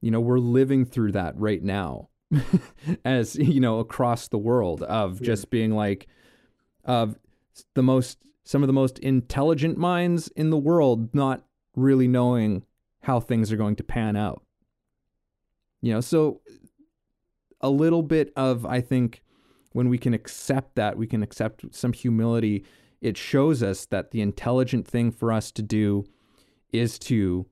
[0.00, 2.08] You know we're living through that right now
[3.04, 6.08] as you know across the world of just being like
[6.84, 7.16] of
[7.74, 11.44] the most some of the most intelligent minds in the world not
[11.78, 12.64] really knowing
[13.02, 14.42] how things are going to pan out.
[15.80, 16.40] You know so
[17.60, 19.22] a little bit of i think
[19.72, 22.64] when we can accept that we can accept some humility
[23.00, 26.04] it shows us that the intelligent thing for us to do
[26.72, 27.46] is to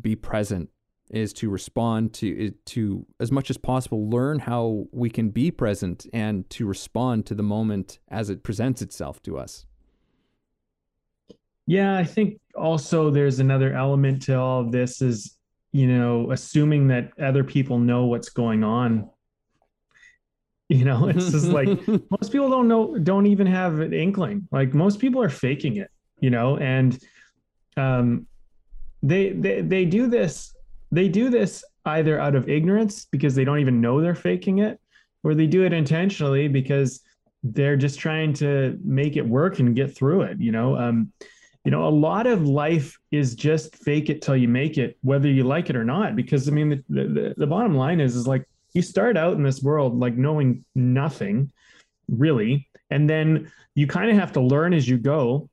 [0.00, 0.70] be present
[1.10, 6.06] is to respond to to as much as possible learn how we can be present
[6.12, 9.65] and to respond to the moment as it presents itself to us
[11.66, 15.36] yeah i think also there's another element to all of this is
[15.72, 19.08] you know assuming that other people know what's going on
[20.68, 21.68] you know it's just like
[22.10, 25.90] most people don't know don't even have an inkling like most people are faking it
[26.20, 26.98] you know and
[27.76, 28.26] um
[29.02, 30.56] they they, they do this
[30.90, 34.80] they do this either out of ignorance because they don't even know they're faking it,
[35.22, 37.00] or they do it intentionally because
[37.42, 40.40] they're just trying to make it work and get through it.
[40.40, 41.12] You know, um,
[41.66, 45.28] you know, a lot of life is just fake it till you make it, whether
[45.28, 46.14] you like it or not.
[46.14, 49.42] Because I mean, the, the, the bottom line is, is like you start out in
[49.42, 51.50] this world like knowing nothing
[52.08, 55.50] really, and then you kind of have to learn as you go.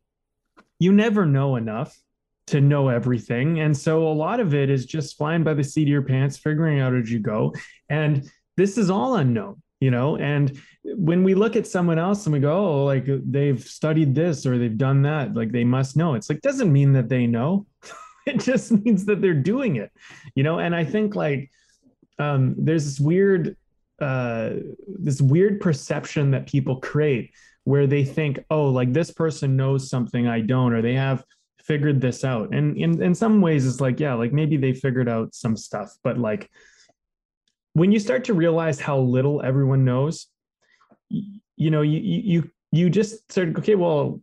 [0.78, 2.00] You never know enough
[2.48, 3.62] to know everything.
[3.62, 6.38] And so a lot of it is just flying by the seat of your pants,
[6.38, 7.56] figuring out as you go.
[7.90, 10.16] And this is all unknown, you know?
[10.16, 14.46] And when we look at someone else and we go, oh, like they've studied this
[14.46, 16.14] or they've done that, like they must know.
[16.14, 17.66] It's like, doesn't mean that they know.
[18.26, 19.92] it just means that they're doing it,
[20.36, 20.60] you know?
[20.60, 21.52] And I think like
[22.18, 23.58] um, there's this weird,
[24.00, 24.52] uh,
[24.88, 27.32] this weird perception that people create
[27.66, 31.26] where they think, oh, like this person knows something I don't, or they have
[31.62, 32.54] figured this out.
[32.56, 35.92] And in, in some ways, it's like, yeah, like maybe they figured out some stuff,
[36.04, 36.50] but like
[37.74, 40.28] when you start to realize how little everyone knows,
[41.10, 44.22] you, know, you, you, you just start, okay, well,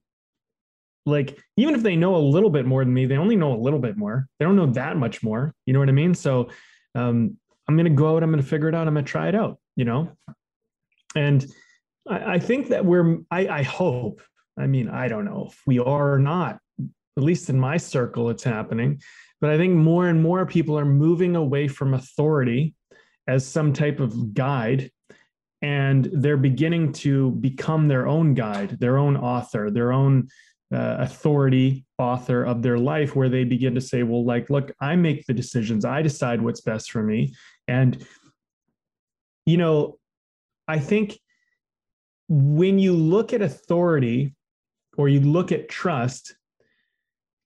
[1.07, 3.59] like even if they know a little bit more than me, they only know a
[3.61, 4.29] little bit more.
[4.39, 5.55] They don't know that much more.
[5.67, 6.15] You know what I mean?
[6.15, 6.51] So
[6.95, 7.37] um,
[7.69, 9.29] I'm going to go out, I'm going to figure it out, I'm going to try
[9.29, 10.13] it out, you know?
[11.17, 11.45] And
[12.09, 14.21] I, I think that we're, I, I hope,
[14.59, 16.59] I mean, I don't know if we are or not,
[17.17, 19.01] at least in my circle, it's happening.
[19.41, 22.75] But I think more and more people are moving away from authority
[23.31, 24.91] as some type of guide
[25.63, 30.27] and they're beginning to become their own guide, their own author, their own
[30.75, 34.97] uh, authority author of their life, where they begin to say, well, like, look, I
[34.97, 37.33] make the decisions, I decide what's best for me.
[37.69, 38.05] And,
[39.47, 39.99] you know,
[40.67, 41.19] I think
[42.29, 44.35] when you look at authority
[44.97, 46.35] or you look at trust,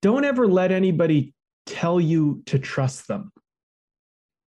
[0.01, 1.35] don't ever let anybody
[1.67, 3.33] tell you to trust them.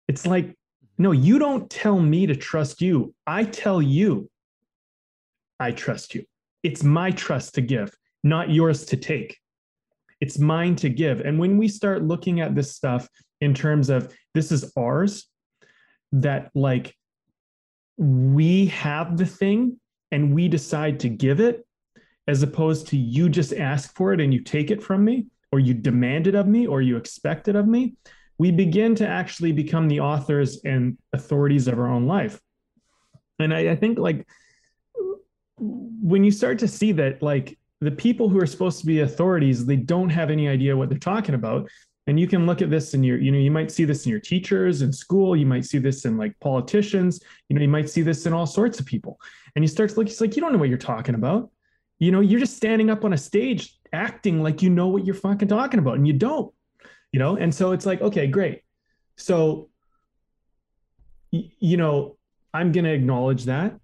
[0.08, 0.57] It's like,
[0.98, 3.14] no, you don't tell me to trust you.
[3.26, 4.28] I tell you
[5.60, 6.24] I trust you.
[6.62, 9.38] It's my trust to give, not yours to take.
[10.20, 11.20] It's mine to give.
[11.20, 13.08] And when we start looking at this stuff
[13.40, 15.28] in terms of this is ours,
[16.12, 16.94] that like
[17.96, 19.78] we have the thing
[20.10, 21.64] and we decide to give it,
[22.26, 25.60] as opposed to you just ask for it and you take it from me, or
[25.60, 27.94] you demand it of me or you expect it of me,
[28.38, 32.40] we begin to actually become the authors and authorities of our own life.
[33.40, 34.26] And I, I think like
[35.58, 39.66] when you start to see that like the people who are supposed to be authorities,
[39.66, 41.68] they don't have any idea what they're talking about.
[42.06, 44.10] And you can look at this in your, you know, you might see this in
[44.10, 45.36] your teachers in school.
[45.36, 47.20] You might see this in like politicians.
[47.48, 49.20] You know, you might see this in all sorts of people.
[49.54, 51.50] And you start to look, it's like, you don't know what you're talking about.
[51.98, 55.14] You know, you're just standing up on a stage acting like you know what you're
[55.14, 56.52] fucking talking about and you don't
[57.12, 57.36] you know?
[57.36, 58.62] And so it's like okay great.
[59.16, 59.70] So
[61.32, 62.16] y- you know
[62.54, 63.78] i'm going to acknowledge that.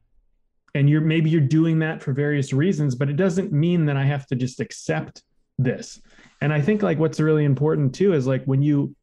[0.76, 4.04] And you're maybe you're doing that for various reasons but it doesn't mean that i
[4.04, 5.22] have to just accept
[5.58, 6.00] this.
[6.40, 8.94] And i think like what's really important too is like when you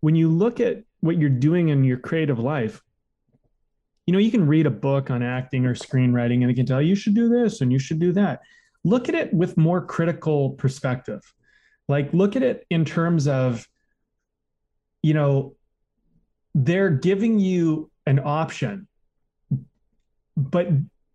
[0.00, 2.82] when you look at what you're doing in your creative life
[4.06, 6.82] you know you can read a book on acting or screenwriting and it can tell
[6.82, 8.42] you, you should do this and you should do that.
[8.84, 11.22] Look at it with more critical perspective.
[11.88, 13.66] Like, look at it in terms of,
[15.02, 15.54] you know,
[16.54, 18.86] they're giving you an option,
[20.36, 20.68] but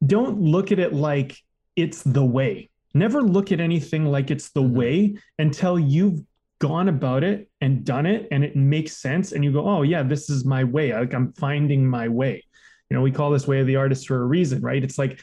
[0.05, 1.37] don't look at it like
[1.75, 2.69] it's the way.
[2.93, 4.75] Never look at anything like it's the mm-hmm.
[4.75, 6.21] way until you've
[6.59, 10.03] gone about it and done it and it makes sense and you go oh yeah
[10.03, 12.43] this is my way like i'm finding my way
[12.89, 15.21] you know we call this way of the artist for a reason right it's like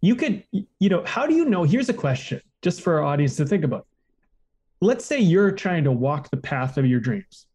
[0.00, 1.64] you could, you know, how do you know?
[1.64, 3.86] Here's a question just for our audience to think about.
[4.80, 7.46] Let's say you're trying to walk the path of your dreams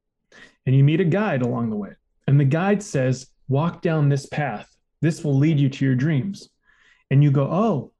[0.65, 1.91] and you meet a guide along the way,
[2.27, 4.75] and the guide says, walk down this path.
[5.01, 6.49] This will lead you to your dreams.
[7.11, 7.91] And you go, oh,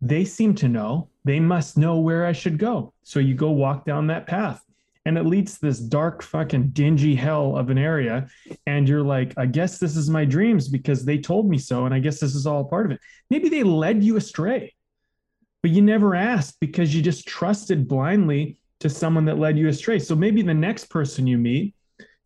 [0.00, 1.08] they seem to know.
[1.24, 2.92] They must know where I should go.
[3.02, 4.64] So you go walk down that path
[5.06, 8.28] and it leads to this dark fucking dingy hell of an area
[8.66, 11.94] and you're like i guess this is my dreams because they told me so and
[11.94, 14.72] i guess this is all part of it maybe they led you astray
[15.62, 19.98] but you never asked because you just trusted blindly to someone that led you astray.
[19.98, 21.74] So maybe the next person you meet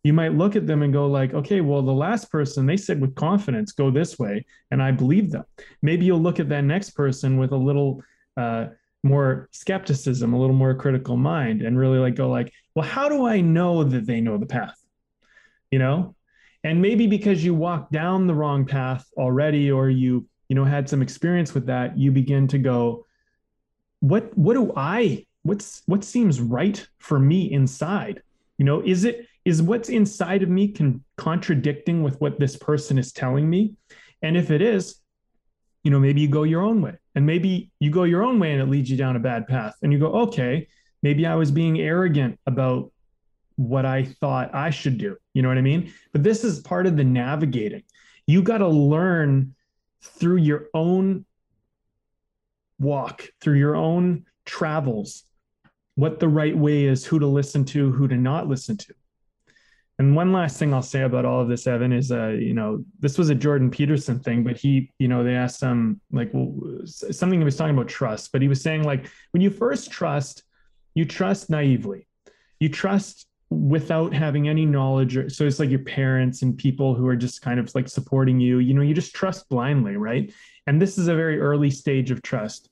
[0.03, 3.01] you might look at them and go like okay well the last person they said
[3.01, 5.43] with confidence go this way and i believe them.
[5.81, 8.03] Maybe you'll look at that next person with a little
[8.37, 8.67] uh,
[9.05, 13.25] more skepticism, a little more critical mind, and really like go like, well, how do
[13.25, 14.75] I know that they know the path?
[15.71, 16.15] You know,
[16.63, 20.89] and maybe because you walked down the wrong path already, or you you know had
[20.89, 23.04] some experience with that, you begin to go,
[23.99, 28.21] what what do I what's what seems right for me inside?
[28.57, 32.97] You know, is it is what's inside of me con- contradicting with what this person
[32.97, 33.75] is telling me?
[34.21, 34.95] And if it is,
[35.83, 38.51] you know, maybe you go your own way and maybe you go your own way
[38.51, 39.75] and it leads you down a bad path.
[39.83, 40.67] And you go, okay,
[41.03, 42.91] maybe I was being arrogant about
[43.55, 45.15] what I thought I should do.
[45.33, 45.93] You know what I mean?
[46.11, 47.83] But this is part of the navigating.
[48.25, 49.55] You got to learn
[50.01, 51.25] through your own
[52.79, 55.23] walk, through your own travels,
[55.95, 58.93] what the right way is, who to listen to, who to not listen to.
[59.97, 62.83] And one last thing I'll say about all of this, Evan, is uh, you know,
[62.99, 66.53] this was a Jordan Peterson thing, but he, you know, they asked him like, well,
[66.85, 70.43] something he was talking about trust, but he was saying like, when you first trust,
[70.95, 72.07] you trust naively,
[72.59, 75.17] you trust without having any knowledge.
[75.17, 78.39] Or, so it's like your parents and people who are just kind of like supporting
[78.39, 78.59] you.
[78.59, 80.31] You know, you just trust blindly, right?
[80.67, 82.69] And this is a very early stage of trust.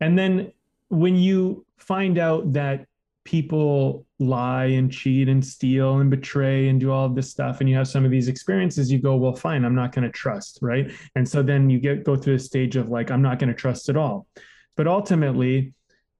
[0.00, 0.52] And then
[0.88, 2.86] when you find out that
[3.24, 7.68] people lie and cheat and steal and betray and do all of this stuff and
[7.68, 10.60] you have some of these experiences you go well fine i'm not going to trust
[10.62, 13.48] right and so then you get go through a stage of like i'm not going
[13.48, 14.28] to trust at all
[14.76, 15.74] but ultimately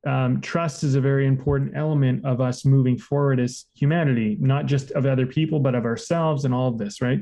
[0.06, 4.90] um, trust is a very important element of us moving forward as humanity not just
[4.92, 7.20] of other people but of ourselves and all of this right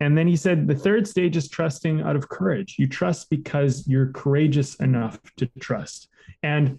[0.00, 3.86] and then he said the third stage is trusting out of courage you trust because
[3.86, 6.08] you're courageous enough to trust
[6.42, 6.78] and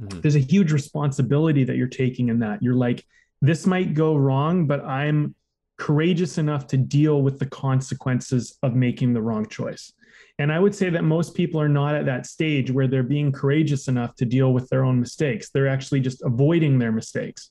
[0.00, 0.20] Mm-hmm.
[0.20, 2.62] There's a huge responsibility that you're taking in that.
[2.62, 3.04] You're like,
[3.40, 5.34] this might go wrong, but I'm
[5.78, 9.92] courageous enough to deal with the consequences of making the wrong choice.
[10.38, 13.32] And I would say that most people are not at that stage where they're being
[13.32, 15.50] courageous enough to deal with their own mistakes.
[15.50, 17.50] They're actually just avoiding their mistakes.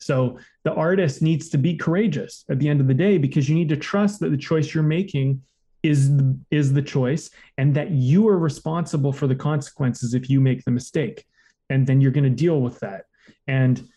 [0.00, 3.54] So the artist needs to be courageous at the end of the day because you
[3.54, 5.42] need to trust that the choice you're making
[5.82, 10.40] is the, is the choice and that you are responsible for the consequences if you
[10.40, 11.24] make the mistake
[11.70, 13.04] and then you're going to deal with that
[13.46, 13.88] and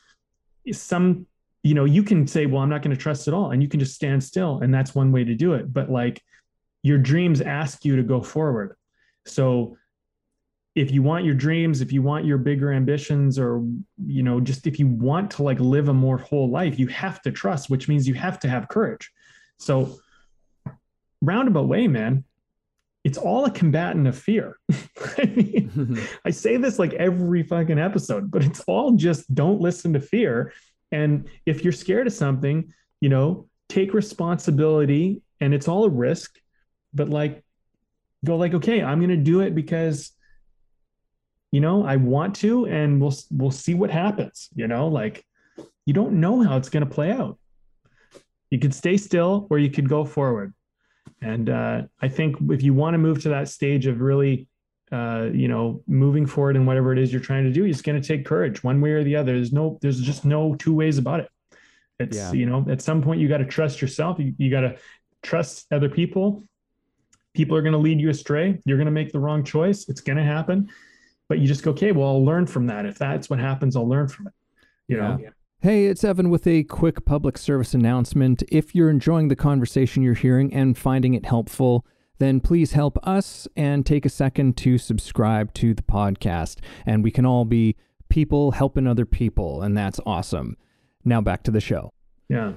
[0.71, 1.25] some
[1.65, 3.67] you know you can say well i'm not going to trust at all and you
[3.67, 6.21] can just stand still and that's one way to do it but like
[6.83, 8.77] your dreams ask you to go forward
[9.25, 9.75] so
[10.75, 13.65] if you want your dreams if you want your bigger ambitions or
[14.05, 17.19] you know just if you want to like live a more whole life you have
[17.23, 19.11] to trust which means you have to have courage
[19.57, 19.97] so
[21.21, 22.23] roundabout way man
[23.03, 24.57] it's all a combatant of fear.
[25.19, 29.93] I mean, I say this like every fucking episode, but it's all just don't listen
[29.93, 30.53] to fear.
[30.91, 36.39] And if you're scared of something, you know, take responsibility and it's all a risk,
[36.93, 37.43] but like
[38.23, 40.11] go like, okay, I'm going to do it because
[41.51, 45.25] you know, I want to and we'll we'll see what happens, you know, like
[45.85, 47.39] you don't know how it's going to play out.
[48.51, 50.53] You could stay still or you could go forward.
[51.21, 54.47] And uh, I think if you want to move to that stage of really,
[54.91, 57.99] uh, you know, moving forward in whatever it is you're trying to do, it's going
[57.99, 59.33] to take courage, one way or the other.
[59.33, 61.29] There's no, there's just no two ways about it.
[61.99, 62.31] It's yeah.
[62.33, 64.19] you know, at some point you got to trust yourself.
[64.19, 64.77] You, you got to
[65.23, 66.43] trust other people.
[67.33, 68.59] People are going to lead you astray.
[68.65, 69.89] You're going to make the wrong choice.
[69.89, 70.69] It's going to happen.
[71.27, 72.85] But you just go, okay, well, I'll learn from that.
[72.85, 74.33] If that's what happens, I'll learn from it.
[74.87, 75.07] You yeah.
[75.07, 75.19] know.
[75.61, 78.43] Hey, it's Evan with a quick public service announcement.
[78.49, 81.85] If you're enjoying the conversation you're hearing and finding it helpful,
[82.19, 86.59] then please help us and take a second to subscribe to the podcast.
[86.85, 87.75] And we can all be
[88.09, 90.57] people helping other people, and that's awesome.
[91.03, 91.91] Now back to the show.
[92.29, 92.53] Yeah.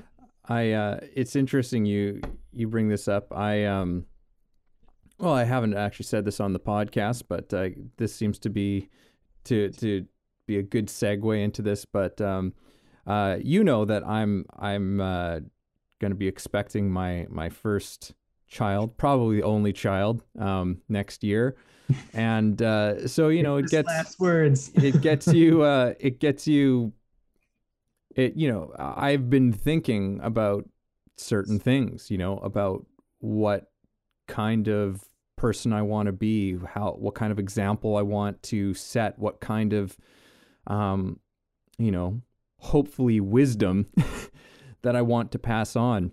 [0.51, 3.37] I uh it's interesting you you bring this up.
[3.37, 4.07] I um
[5.19, 8.89] well, I haven't actually said this on the podcast, but uh, this seems to be
[9.45, 10.07] to to
[10.47, 12.55] be a good segue into this, but um
[13.09, 15.41] uh, you know that I'm I'm uh,
[15.99, 18.13] going to be expecting my my first
[18.49, 21.57] child, probably the only child, um, next year,
[22.13, 24.71] and uh, so you know it gets last words.
[24.75, 25.63] it gets you.
[25.63, 26.93] Uh, it gets you.
[28.15, 30.65] It you know I've been thinking about
[31.17, 32.87] certain things, you know, about
[33.21, 33.71] what
[34.27, 35.03] kind of
[35.37, 39.41] person I want to be, how what kind of example I want to set, what
[39.41, 39.97] kind of
[40.67, 41.21] um,
[41.79, 42.21] you know,
[42.59, 43.87] hopefully wisdom
[44.83, 46.13] that I want to pass on.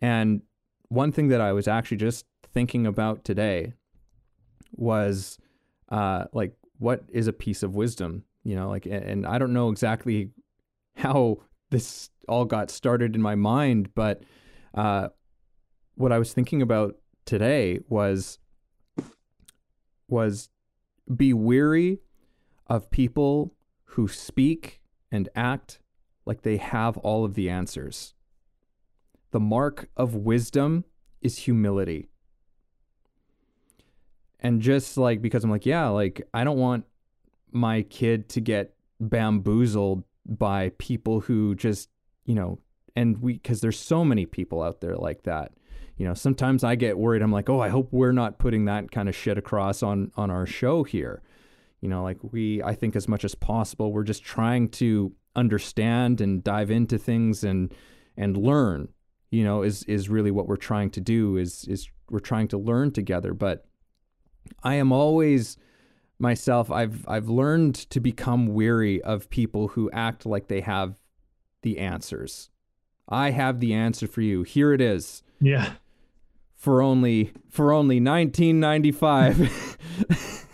[0.00, 0.42] And
[0.88, 3.72] one thing that I was actually just thinking about today
[4.72, 5.38] was
[5.88, 9.70] uh, like what is a piece of wisdom you know like and i don't know
[9.70, 10.30] exactly
[10.96, 11.38] how
[11.70, 14.22] this all got started in my mind but
[14.74, 15.08] uh,
[15.94, 18.38] what i was thinking about today was
[20.08, 20.50] was
[21.14, 22.00] be weary
[22.66, 23.54] of people
[23.84, 24.80] who speak
[25.10, 25.78] and act
[26.26, 28.13] like they have all of the answers
[29.34, 30.84] the mark of wisdom
[31.20, 32.08] is humility
[34.44, 36.84] and just like because I'm like, yeah, like I don't want
[37.50, 41.88] my kid to get bamboozled by people who just,
[42.26, 42.58] you know,
[42.94, 45.52] and we because there's so many people out there like that.
[45.96, 47.22] You know, sometimes I get worried.
[47.22, 50.30] I'm like, oh, I hope we're not putting that kind of shit across on on
[50.30, 51.22] our show here.
[51.80, 56.20] You know, like we, I think as much as possible, we're just trying to understand
[56.20, 57.72] and dive into things and
[58.14, 58.88] and learn.
[59.30, 61.36] You know, is is really what we're trying to do.
[61.36, 63.66] Is is we're trying to learn together, but
[64.62, 65.56] I am always
[66.18, 70.96] myself I've I've learned to become weary of people who act like they have
[71.62, 72.50] the answers.
[73.08, 74.42] I have the answer for you.
[74.42, 75.22] Here it is.
[75.40, 75.74] Yeah.
[76.56, 79.76] For only for only 1995.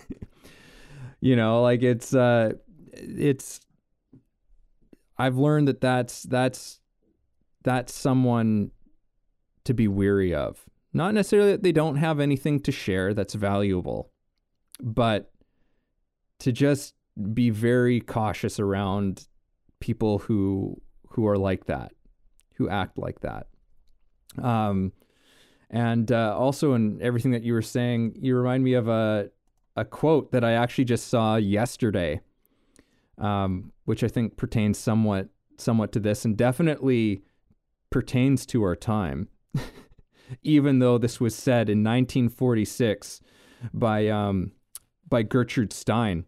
[1.20, 2.54] you know, like it's uh
[2.92, 3.60] it's
[5.16, 6.79] I've learned that that's that's
[7.62, 8.70] that's someone
[9.64, 10.64] to be weary of.
[10.92, 14.10] Not necessarily that they don't have anything to share that's valuable,
[14.82, 15.30] but
[16.40, 16.94] to just
[17.32, 19.26] be very cautious around
[19.78, 20.80] people who
[21.10, 21.92] who are like that,
[22.54, 23.46] who act like that.
[24.40, 24.92] Um,
[25.70, 29.30] and uh, also in everything that you were saying, you remind me of a
[29.76, 32.20] a quote that I actually just saw yesterday,
[33.18, 37.22] um, which I think pertains somewhat somewhat to this, and definitely
[37.90, 39.28] pertains to our time.
[40.42, 43.20] even though this was said in 1946
[43.72, 44.52] by um,
[45.08, 46.24] by Gertrude Stein.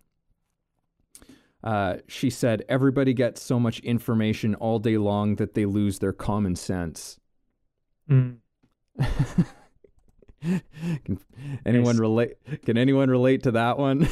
[1.62, 6.12] Uh, she said, "Everybody gets so much information all day long that they lose their
[6.12, 7.20] common sense."
[8.10, 8.38] Mm.
[10.42, 11.20] can
[11.64, 12.34] anyone relate?
[12.64, 14.08] Can anyone relate to that one?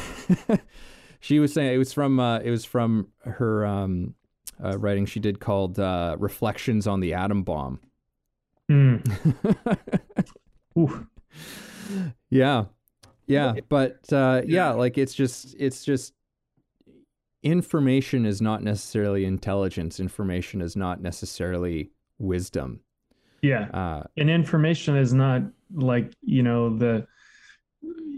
[1.20, 4.14] she was saying it was from uh, it was from her um,
[4.64, 7.80] uh, writing she did called uh, "Reflections on the Atom Bomb."
[10.76, 11.06] Mm.
[12.30, 12.64] yeah.
[13.26, 13.54] Yeah.
[13.68, 16.14] But uh, yeah, like it's just, it's just,
[17.42, 19.98] information is not necessarily intelligence.
[19.98, 22.80] Information is not necessarily wisdom.
[23.42, 23.68] Yeah.
[23.72, 25.42] Uh, and information is not
[25.74, 27.06] like, you know, the,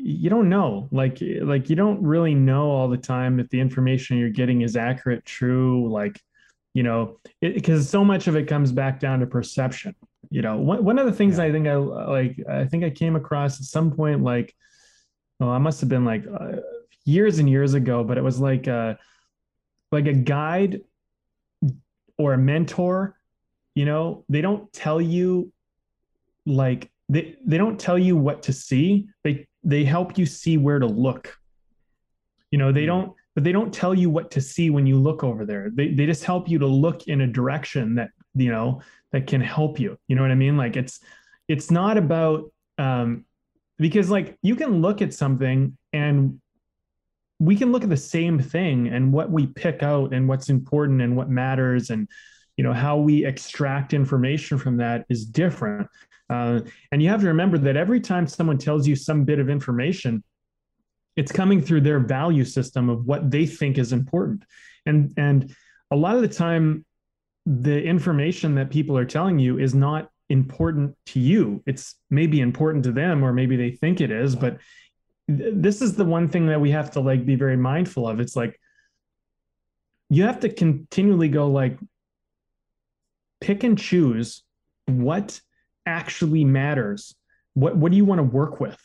[0.05, 4.19] you don't know like like you don't really know all the time if the information
[4.19, 6.21] you're getting is accurate true like
[6.75, 9.95] you know because so much of it comes back down to perception
[10.31, 11.45] you know one, one of the things yeah.
[11.45, 14.55] i think i like i think i came across at some point like
[15.41, 16.53] oh i must have been like uh,
[17.05, 18.99] years and years ago but it was like a
[19.91, 20.81] like a guide
[22.19, 23.17] or a mentor
[23.75, 25.53] you know they don't tell you
[26.47, 30.79] like they they don't tell you what to see they they help you see where
[30.79, 31.37] to look
[32.51, 32.89] you know they hmm.
[32.89, 35.71] don't but they don't tell you what to see when you look over there.
[35.73, 39.41] They, they just help you to look in a direction that you know that can
[39.41, 39.99] help you.
[40.09, 40.57] You know what i mean?
[40.57, 41.01] Like it's
[41.49, 43.25] it's not about um
[43.79, 46.41] because like you can look at something and
[47.39, 51.03] we can look at the same thing and what we pick out and what's important
[51.03, 52.09] and what matters and
[52.57, 55.89] you know how we extract information from that is different.
[56.31, 56.61] Uh,
[56.93, 60.23] and you have to remember that every time someone tells you some bit of information
[61.17, 64.45] it's coming through their value system of what they think is important
[64.87, 65.55] and and
[65.91, 66.85] a lot of the time
[67.47, 71.63] the information that people are telling you is not important to you.
[71.67, 74.59] It's maybe important to them, or maybe they think it is, but
[75.29, 78.21] th- this is the one thing that we have to like be very mindful of.
[78.21, 78.59] It's like
[80.09, 81.79] you have to continually go like
[83.41, 84.43] pick and choose
[84.87, 85.41] what
[85.85, 87.15] actually matters.
[87.55, 88.79] What what do you want to work with?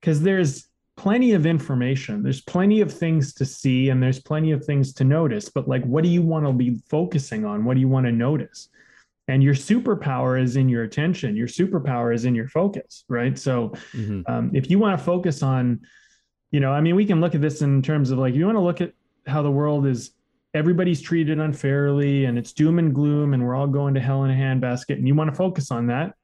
[0.00, 0.66] Because there's
[1.00, 2.22] plenty of information.
[2.22, 5.84] There's plenty of things to see and there's plenty of things to notice but like
[5.84, 7.64] what do you want to be focusing on?
[7.64, 8.68] What do you want to notice?
[9.28, 11.36] And your superpower is in your attention.
[11.36, 13.38] Your superpower is in your focus right?
[13.38, 14.22] So mm-hmm.
[14.26, 15.80] um, if you want to focus on
[16.50, 18.56] you know i mean we can look at this in terms of like you want
[18.56, 18.92] to look at
[19.24, 20.10] how the world is
[20.52, 24.30] everybody's treated unfairly and it's doom and gloom and we're all going to hell in
[24.30, 26.14] a handbasket and you want to focus on that,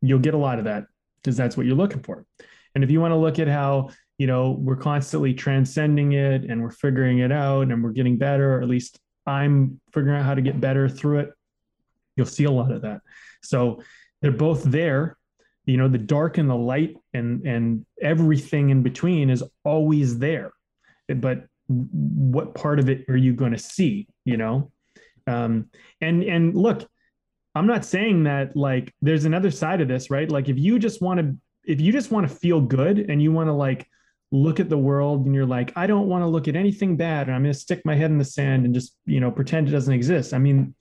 [0.00, 2.24] you'll get a lot of that because that's what you're looking for.
[2.74, 6.62] And if you want to look at how, you know, we're constantly transcending it and
[6.62, 10.34] we're figuring it out and we're getting better, or at least I'm figuring out how
[10.34, 11.32] to get better through it,
[12.16, 13.00] you'll see a lot of that.
[13.42, 13.82] So
[14.22, 15.16] they're both there.
[15.64, 20.52] You know, the dark and the light and and everything in between is always there.
[21.08, 24.70] But what part of it are you going to see you know
[25.26, 25.68] um
[26.00, 26.88] and and look
[27.54, 31.02] i'm not saying that like there's another side of this right like if you just
[31.02, 33.88] want to if you just want to feel good and you want to like
[34.32, 37.26] look at the world and you're like i don't want to look at anything bad
[37.26, 39.68] and i'm going to stick my head in the sand and just you know pretend
[39.68, 40.74] it doesn't exist i mean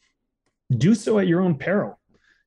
[0.77, 1.99] do so at your own peril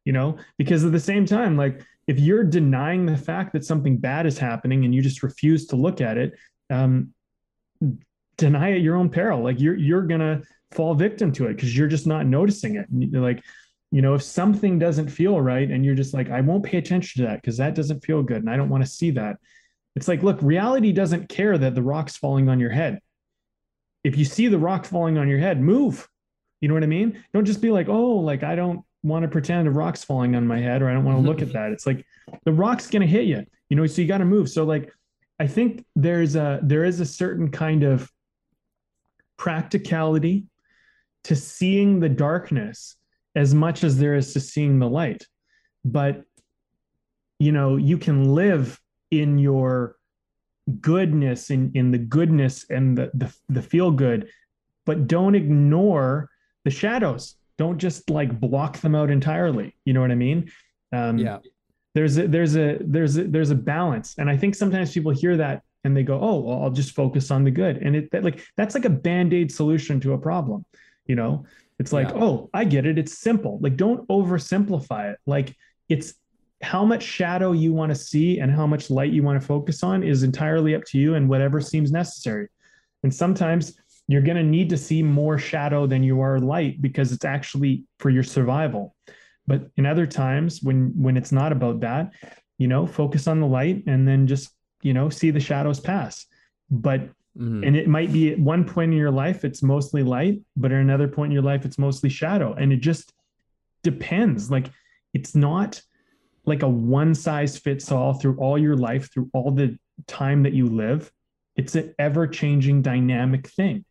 [0.05, 3.97] you know because at the same time like if you're denying the fact that something
[3.97, 6.35] bad is happening and you just refuse to look at it
[6.71, 7.13] um,
[8.39, 9.43] deny at your own peril.
[9.43, 12.87] Like you're you're gonna fall victim to it because you're just not noticing it.
[13.13, 13.45] Like,
[13.91, 17.23] you know, if something doesn't feel right and you're just like, I won't pay attention
[17.23, 19.37] to that because that doesn't feel good and I don't want to see that.
[19.99, 23.01] It's like, look, reality doesn't care that the rock's falling on your head.
[24.05, 26.07] If you see the rock falling on your head, move.
[26.61, 27.21] You know what I mean?
[27.35, 30.47] Don't just be like, oh, like I don't want to pretend a rock's falling on
[30.47, 31.73] my head or I don't want to look at that.
[31.73, 32.07] It's like
[32.45, 34.49] the rock's gonna hit you, you know, so you got to move.
[34.49, 34.93] So like
[35.41, 38.09] I think there's a there is a certain kind of
[39.37, 40.47] practicality
[41.25, 42.95] to seeing the darkness
[43.35, 45.27] as much as there is to seeing the light.
[45.85, 46.23] But,
[47.41, 48.81] you know, you can live
[49.11, 49.97] in your
[50.81, 54.29] goodness, in, in the goodness and the, the, the feel good,
[54.85, 56.31] but don't ignore
[56.65, 57.37] the shadows.
[57.57, 59.75] Don't just like block them out entirely.
[59.85, 60.51] You know what I mean?
[60.93, 61.39] Um, yeah.
[61.95, 64.15] There's a, there's a, there's a, there's a balance.
[64.19, 67.31] And I think sometimes people hear that and they go, oh, well, I'll just focus
[67.31, 67.79] on the good.
[67.79, 70.65] And it that, like that's like a band-aid solution to a problem.
[71.07, 71.47] You know,
[71.79, 72.23] it's like, yeah.
[72.23, 72.99] oh, I get it.
[72.99, 73.59] It's simple.
[73.63, 75.19] Like, don't oversimplify it.
[75.27, 75.57] Like
[75.89, 76.15] it's
[76.63, 79.83] how much shadow you want to see and how much light you want to focus
[79.83, 82.49] on is entirely up to you and whatever seems necessary.
[83.03, 83.79] And sometimes
[84.09, 87.85] you're going to need to see more shadow than you are light because it's actually
[87.99, 88.97] for your survival.
[89.47, 92.13] But in other times when when it's not about that,
[92.59, 94.51] you know, focus on the light and then just
[94.83, 96.27] you know, see the shadows pass.
[96.71, 97.01] But
[97.37, 97.65] mm-hmm.
[97.65, 100.81] and it might be at one point in your life it's mostly light, but at
[100.81, 102.55] another point in your life it's mostly shadow.
[102.55, 103.13] And it just
[103.83, 104.51] depends.
[104.51, 104.71] Like
[105.15, 105.81] it's not
[106.49, 110.53] like a one size fits all through all your life, through all the time that
[110.53, 111.13] you live.
[111.57, 113.85] It's an ever changing dynamic thing.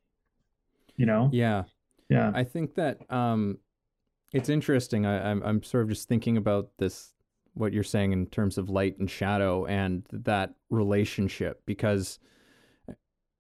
[0.96, 1.30] You know?
[1.32, 1.64] Yeah.
[2.10, 2.32] Yeah.
[2.34, 3.60] I think that um
[4.34, 5.06] it's interesting.
[5.06, 7.14] I, I'm I'm sort of just thinking about this
[7.54, 12.20] what you're saying in terms of light and shadow and that relationship because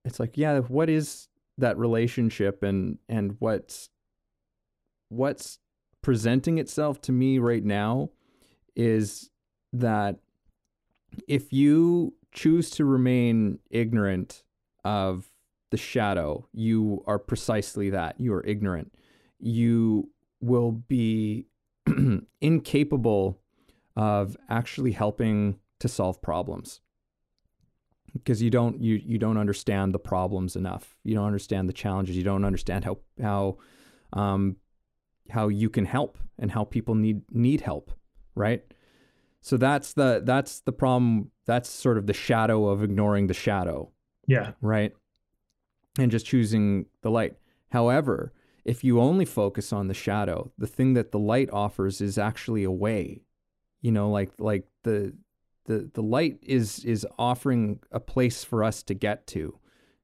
[0.05, 3.89] it's like yeah what is that relationship and and what's
[5.09, 5.59] what's
[6.01, 8.09] presenting itself to me right now
[8.77, 9.29] is
[9.73, 10.19] that
[11.27, 14.43] if you choose to remain ignorant
[14.85, 15.29] of
[15.71, 18.93] the shadow you are precisely that you are ignorant.
[19.39, 20.09] You
[20.39, 21.47] will be
[22.41, 23.39] incapable
[23.95, 26.81] of actually helping to solve problems.
[28.13, 30.95] Because you don't you you don't understand the problems enough.
[31.03, 32.15] You don't understand the challenges.
[32.15, 33.57] You don't understand how how
[34.13, 34.55] um
[35.29, 37.91] how you can help and how people need need help
[38.37, 38.63] right?
[39.41, 43.91] So that's the that's the problem that's sort of the shadow of ignoring the shadow
[44.27, 44.51] yeah.
[44.61, 44.93] right?
[45.97, 47.35] And just choosing the light.
[47.71, 48.33] However
[48.65, 52.65] if you only focus on the shadow the thing that the light offers is actually
[52.65, 53.21] a way
[53.79, 55.13] you know like like the
[55.67, 59.59] the the light is is offering a place for us to get to.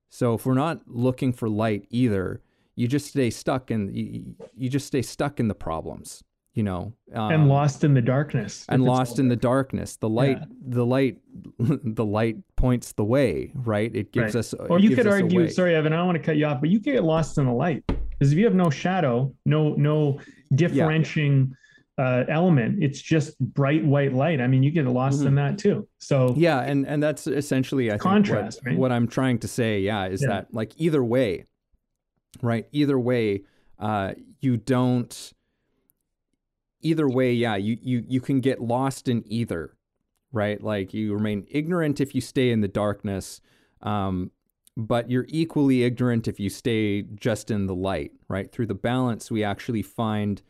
[0.10, 2.42] So if we're not looking for light either
[2.76, 6.24] you just stay stuck in you, you just stay stuck in the problems
[6.54, 10.38] you know um, and lost in the darkness and lost in the darkness the light
[10.40, 10.46] yeah.
[10.68, 11.18] the light
[11.60, 14.40] the light points the way right it gives right.
[14.40, 16.70] us or you could argue sorry evan i don't want to cut you off but
[16.70, 20.20] you get lost in the light because if you have no shadow no no
[20.56, 21.56] differentiating yeah
[21.98, 22.84] uh, element.
[22.84, 24.42] It's just bright white light.
[24.42, 25.28] I mean, you get lost mm-hmm.
[25.28, 25.88] in that too.
[26.00, 28.64] So yeah, and and that's essentially I contrast.
[28.64, 28.80] Think what, right?
[28.80, 30.30] what I'm trying to say, yeah, is yeah.
[30.30, 31.46] that like either way,
[32.42, 32.68] right?
[32.72, 33.44] Either way,
[33.80, 35.34] uh, you don't.
[36.84, 39.76] Either way, yeah, you you you can get lost in either,
[40.32, 40.62] right?
[40.64, 43.42] Like you remain ignorant if you stay in the darkness.
[43.82, 44.32] Um,
[44.78, 48.52] but you're equally ignorant if you stay just in the light, right?
[48.52, 50.42] Through the balance, we actually find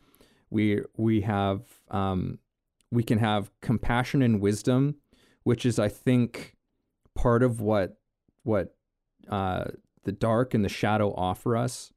[0.50, 2.38] we we have um,
[2.90, 4.96] we can have compassion and wisdom,
[5.44, 6.56] which is I think
[7.14, 7.98] part of what
[8.44, 8.76] what
[9.28, 9.66] uh,
[10.04, 11.92] the dark and the shadow offer us.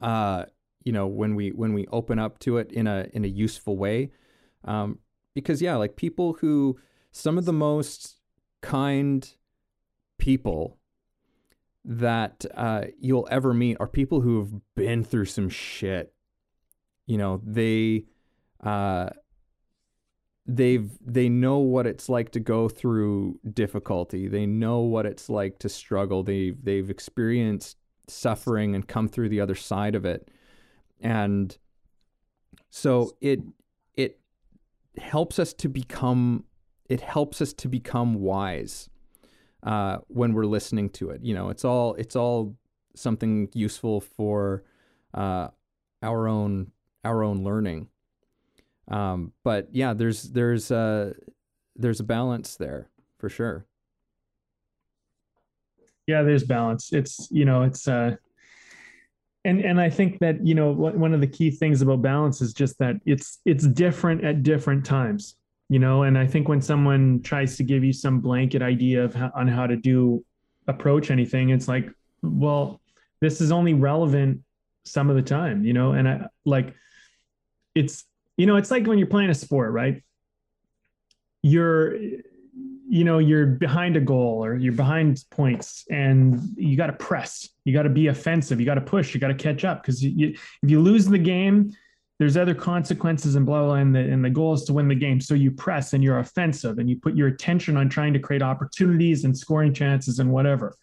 [0.00, 0.44] uh,
[0.84, 3.76] you know, when we when we open up to it in a in a useful
[3.76, 4.10] way,
[4.64, 4.98] um,
[5.34, 6.78] because yeah, like people who
[7.10, 8.16] some of the most
[8.60, 9.34] kind
[10.18, 10.78] people
[11.84, 16.12] that uh, you'll ever meet are people who have been through some shit.
[17.06, 18.04] You know, they
[18.62, 19.10] uh,
[20.46, 24.28] they've they know what it's like to go through difficulty.
[24.28, 26.22] They know what it's like to struggle.
[26.22, 30.30] They they've experienced suffering and come through the other side of it.
[31.00, 31.56] And
[32.70, 33.40] so it
[33.94, 34.18] it
[34.98, 36.44] helps us to become
[36.88, 38.88] it helps us to become wise
[39.62, 41.22] uh, when we're listening to it.
[41.22, 42.56] You know, it's all it's all
[42.94, 44.64] something useful for
[45.14, 45.48] uh,
[46.02, 46.72] our own
[47.04, 47.88] our own learning.
[48.88, 51.14] Um, but yeah, there's there's a
[51.76, 52.88] there's a balance there
[53.18, 53.66] for sure.
[56.06, 56.92] Yeah, there's balance.
[56.92, 58.16] It's you know it's uh,
[59.48, 62.52] and and I think that you know one of the key things about balance is
[62.52, 65.36] just that it's it's different at different times.
[65.70, 69.14] You know, and I think when someone tries to give you some blanket idea of
[69.14, 70.24] how, on how to do
[70.66, 71.90] approach anything, it's like,
[72.22, 72.80] well,
[73.20, 74.40] this is only relevant
[74.84, 75.64] some of the time.
[75.64, 76.74] You know, and I like
[77.74, 78.04] it's
[78.38, 80.02] you know, it's like when you're playing a sport, right?
[81.42, 81.96] You're,
[82.88, 87.50] you know, you're behind a goal or you're behind points and you got to press.
[87.64, 88.58] You got to be offensive.
[88.58, 89.12] You got to push.
[89.14, 91.74] You got to catch up because if you lose the game,
[92.18, 94.94] there's other consequences and blah, blah, and the, and the goal is to win the
[94.94, 95.20] game.
[95.20, 98.42] So you press and you're offensive and you put your attention on trying to create
[98.42, 100.74] opportunities and scoring chances and whatever.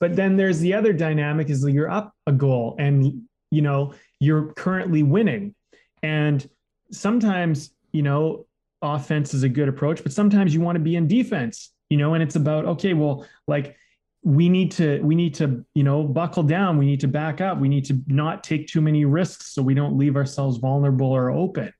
[0.00, 4.54] But then there's the other dynamic is you're up a goal and, you know, you're
[4.54, 5.54] currently winning.
[6.02, 6.48] And
[6.90, 8.45] sometimes, you know,
[8.82, 12.14] offense is a good approach, but sometimes you want to be in defense, you know,
[12.14, 13.76] and it's about, okay, well, like
[14.22, 16.78] we need to, we need to, you know, buckle down.
[16.78, 17.58] We need to back up.
[17.58, 21.30] We need to not take too many risks so we don't leave ourselves vulnerable or
[21.30, 21.72] open,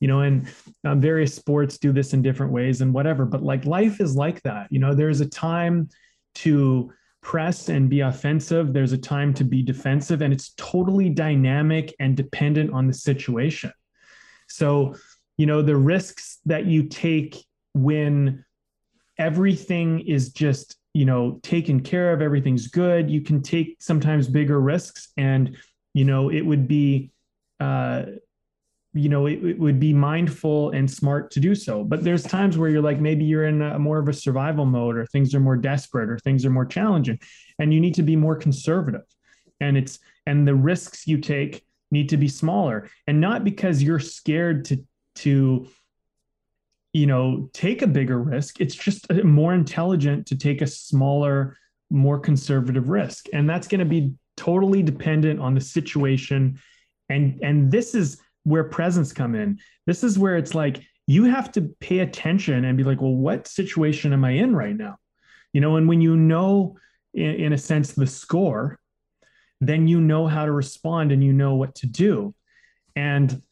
[0.00, 0.48] you know, and
[0.84, 3.24] um, various sports do this in different ways and whatever.
[3.26, 5.88] But like life is like that, you know, there's a time
[6.36, 6.90] to,
[7.22, 8.72] press and be offensive.
[8.72, 13.72] There's a time to be defensive, and it's totally dynamic and dependent on the situation.
[14.48, 14.96] So,
[15.40, 18.44] you know, the risks that you take when
[19.16, 24.60] everything is just, you know, taken care of, everything's good, you can take sometimes bigger
[24.60, 25.08] risks.
[25.16, 25.56] And,
[25.94, 27.12] you know, it would be,
[27.58, 28.02] uh,
[28.92, 31.84] you know, it, it, would be mindful and smart to do so.
[31.84, 34.98] But there's times where you're like, maybe you're in a more of a survival mode,
[34.98, 37.18] or things are more desperate, or things are more challenging,
[37.58, 39.06] and you need to be more conservative.
[39.58, 43.98] And it's and the risks you take need to be smaller and not because you're
[43.98, 44.84] scared to
[45.20, 45.66] to
[46.92, 48.60] you know take a bigger risk.
[48.60, 51.56] It's just more intelligent to take a smaller
[51.90, 53.26] more conservative risk.
[53.32, 56.58] And that's going to be totally dependent on the situation.
[57.08, 59.58] And and this is where presence come in.
[59.86, 63.48] This is where it's like you have to pay attention and be like well what
[63.48, 64.96] situation am i in right now?
[65.52, 66.76] You know and when you know
[67.14, 68.78] in, in a sense the score
[69.60, 72.34] then you know how to respond and you know what to do.
[72.96, 73.42] And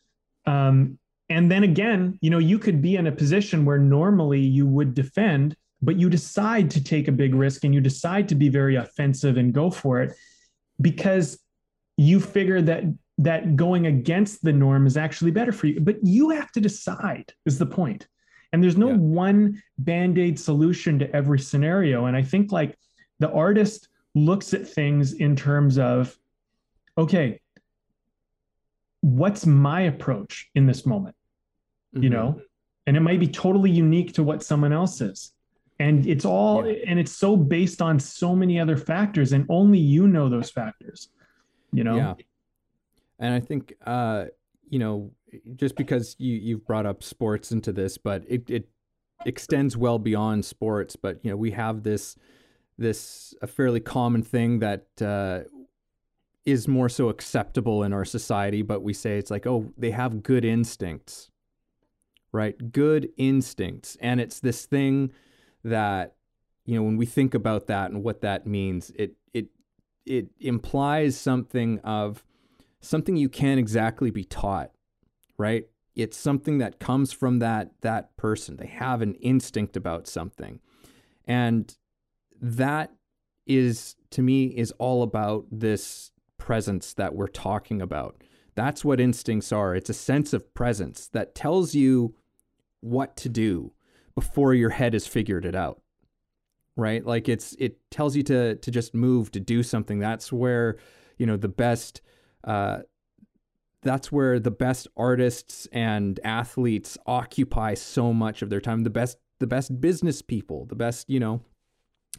[0.46, 0.98] um,
[1.30, 4.94] and then again, you know, you could be in a position where normally you would
[4.94, 8.76] defend, but you decide to take a big risk and you decide to be very
[8.76, 10.14] offensive and go for it
[10.80, 11.38] because
[11.96, 12.84] you figure that
[13.18, 15.80] that going against the norm is actually better for you.
[15.80, 18.06] But you have to decide is the point.
[18.52, 18.96] And there's no yeah.
[18.96, 22.06] one band-aid solution to every scenario.
[22.06, 22.78] And I think like
[23.18, 26.16] the artist looks at things in terms of,
[26.96, 27.40] okay,
[29.00, 31.16] what's my approach in this moment?
[31.94, 32.02] Mm-hmm.
[32.02, 32.40] You know,
[32.86, 35.32] and it might be totally unique to what someone else is.
[35.80, 36.84] And it's all, yeah.
[36.86, 41.08] and it's so based on so many other factors, and only you know those factors,
[41.72, 41.96] you know?
[41.96, 42.14] Yeah.
[43.20, 44.26] And I think, uh,
[44.68, 45.12] you know,
[45.56, 48.68] just because you, you've brought up sports into this, but it, it
[49.24, 50.96] extends well beyond sports.
[50.96, 52.16] But, you know, we have this,
[52.76, 55.40] this a fairly common thing that uh,
[56.44, 60.22] is more so acceptable in our society, but we say it's like, oh, they have
[60.22, 61.30] good instincts,
[62.38, 62.70] right?
[62.70, 63.96] Good instincts.
[64.00, 65.10] And it's this thing
[65.64, 66.14] that,
[66.64, 69.48] you know, when we think about that and what that means, it it
[70.06, 72.24] it implies something of
[72.80, 74.70] something you can't exactly be taught,
[75.36, 75.66] right?
[75.96, 78.56] It's something that comes from that that person.
[78.56, 80.60] They have an instinct about something.
[81.26, 81.76] And
[82.40, 82.92] that
[83.48, 88.22] is to me is all about this presence that we're talking about.
[88.54, 89.74] That's what instincts are.
[89.74, 92.14] It's a sense of presence that tells you
[92.80, 93.72] what to do
[94.14, 95.80] before your head has figured it out.
[96.76, 97.04] Right?
[97.04, 99.98] Like it's it tells you to to just move to do something.
[99.98, 100.76] That's where,
[101.16, 102.00] you know, the best
[102.44, 102.80] uh,
[103.82, 108.82] that's where the best artists and athletes occupy so much of their time.
[108.84, 111.40] The best the best business people, the best you know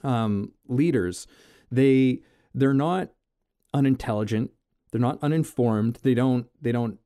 [0.03, 1.28] um, leaders.
[1.72, 2.22] They
[2.53, 3.10] they're not
[3.74, 4.51] unintelligent.
[4.91, 5.99] They're not uninformed.
[6.01, 6.99] They don't they don't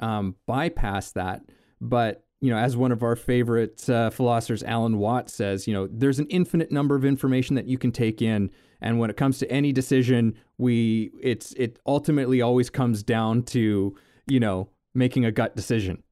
[0.00, 1.42] um, bypass that.
[1.80, 5.86] But you know, as one of our favorite uh, philosophers, Alan Watts says, you know,
[5.90, 9.38] there's an infinite number of information that you can take in, and when it comes
[9.38, 13.94] to any decision, we it's it ultimately always comes down to
[14.26, 16.02] you know making a gut decision.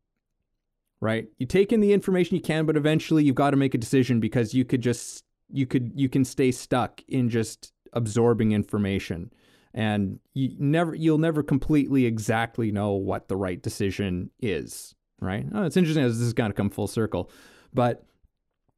[1.00, 1.28] Right?
[1.38, 4.18] You take in the information you can, but eventually you've got to make a decision
[4.20, 9.32] because you could just you could you can stay stuck in just absorbing information
[9.72, 15.46] and you never you'll never completely exactly know what the right decision is right?
[15.52, 17.30] Oh, it's interesting as this is going to come full circle.
[17.72, 18.04] But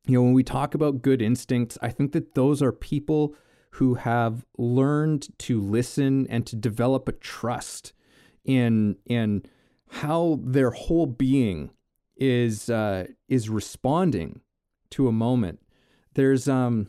[0.07, 3.35] you know when we talk about good instincts i think that those are people
[3.73, 7.93] who have learned to listen and to develop a trust
[8.45, 9.43] in in
[9.89, 11.71] how their whole being
[12.17, 14.41] is uh, is responding
[14.91, 15.61] to a moment.
[16.15, 16.89] There's um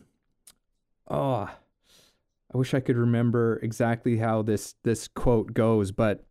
[1.09, 1.49] oh
[2.53, 6.25] I wish I could remember exactly how this this quote goes, but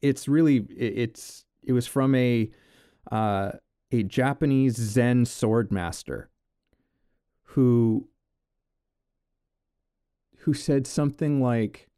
[0.00, 2.50] it's really it's it was from a
[3.10, 3.52] uh,
[3.90, 6.30] a Japanese Zen sword master
[7.42, 8.08] who
[10.38, 11.88] who said something like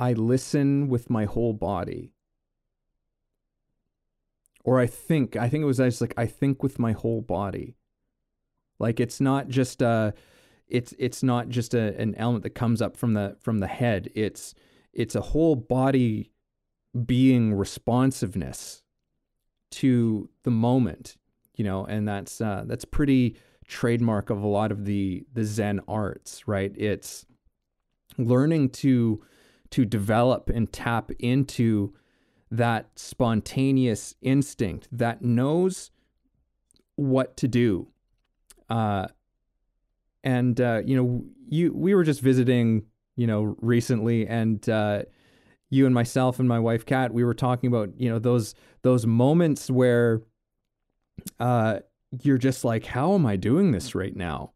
[0.00, 2.12] I listen with my whole body.
[4.64, 7.76] Or I think I think it was just like I think with my whole body.
[8.78, 10.12] Like it's not just a
[10.68, 14.10] it's it's not just a, an element that comes up from the from the head.
[14.14, 14.54] It's
[14.92, 16.32] it's a whole body
[17.04, 18.82] being responsiveness
[19.70, 21.16] to the moment,
[21.54, 23.36] you know, and that's uh, that's pretty
[23.66, 26.72] trademark of a lot of the the Zen arts, right?
[26.76, 27.26] It's
[28.16, 29.22] learning to
[29.70, 31.94] to develop and tap into
[32.50, 35.90] that spontaneous instinct that knows
[36.94, 37.88] what to do
[38.68, 39.06] uh,
[40.24, 45.02] and uh, you know, you we were just visiting, you know, recently, and uh,
[45.68, 49.06] you and myself and my wife Kat, we were talking about you know those those
[49.06, 50.22] moments where
[51.40, 51.80] uh,
[52.22, 54.52] you're just like, how am I doing this right now?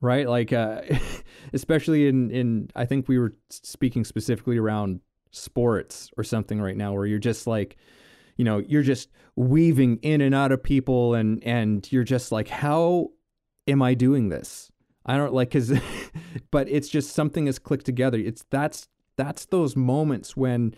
[0.00, 0.82] Right, like uh,
[1.52, 5.00] especially in in I think we were speaking specifically around
[5.30, 7.76] sports or something right now, where you're just like
[8.36, 12.48] you know you're just weaving in and out of people and and you're just like
[12.48, 13.08] how
[13.66, 14.70] am I doing this?
[15.04, 15.72] I don't like cuz
[16.50, 18.18] but it's just something has clicked together.
[18.18, 20.74] It's that's that's those moments when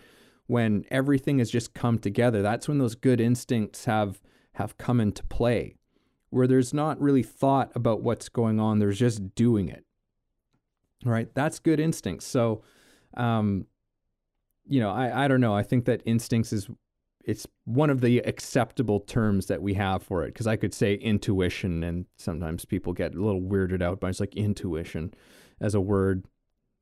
[0.47, 2.41] when everything has just come together.
[2.41, 4.21] That's when those good instincts have
[4.53, 5.75] have come into play.
[6.31, 9.85] Where there's not really thought about what's going on, there's just doing it.
[11.05, 11.33] Right?
[11.33, 12.25] That's good instincts.
[12.25, 12.63] So
[13.15, 13.65] um
[14.67, 15.55] you know, I I don't know.
[15.55, 16.69] I think that instincts is
[17.25, 20.95] it's one of the acceptable terms that we have for it because I could say
[20.95, 25.13] intuition and sometimes people get a little weirded out by it's like intuition
[25.61, 26.25] as a word.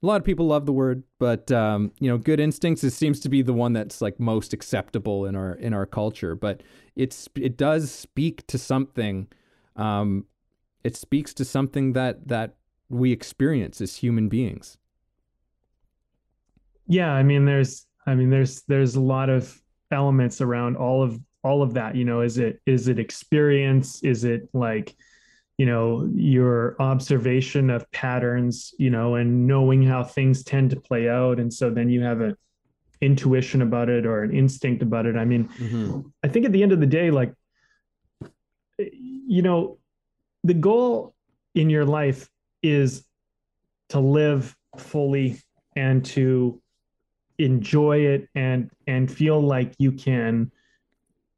[0.04, 3.20] A lot of people love the word, but um, you know, good instincts it seems
[3.22, 6.36] to be the one that's like most acceptable in our in our culture.
[6.36, 6.62] But
[6.96, 9.28] it's it does speak to something.
[9.76, 10.26] Um,
[10.84, 12.56] it speaks to something that that
[12.90, 14.78] we experience as human beings.
[16.88, 19.60] Yeah, I mean, there's I mean, there's there's a lot of
[19.92, 24.24] elements around all of all of that you know is it is it experience is
[24.24, 24.96] it like
[25.58, 31.10] you know your observation of patterns you know and knowing how things tend to play
[31.10, 31.40] out.
[31.40, 32.36] And so then you have an
[33.02, 35.16] intuition about it or an instinct about it.
[35.16, 36.02] I mean mm-hmm.
[36.24, 37.34] i think at the end of the day like
[38.80, 39.78] you know
[40.44, 41.14] the goal
[41.56, 42.30] in your life
[42.64, 43.04] is
[43.90, 45.40] to live fully
[45.76, 46.62] and to
[47.40, 50.52] enjoy it and and feel like you can.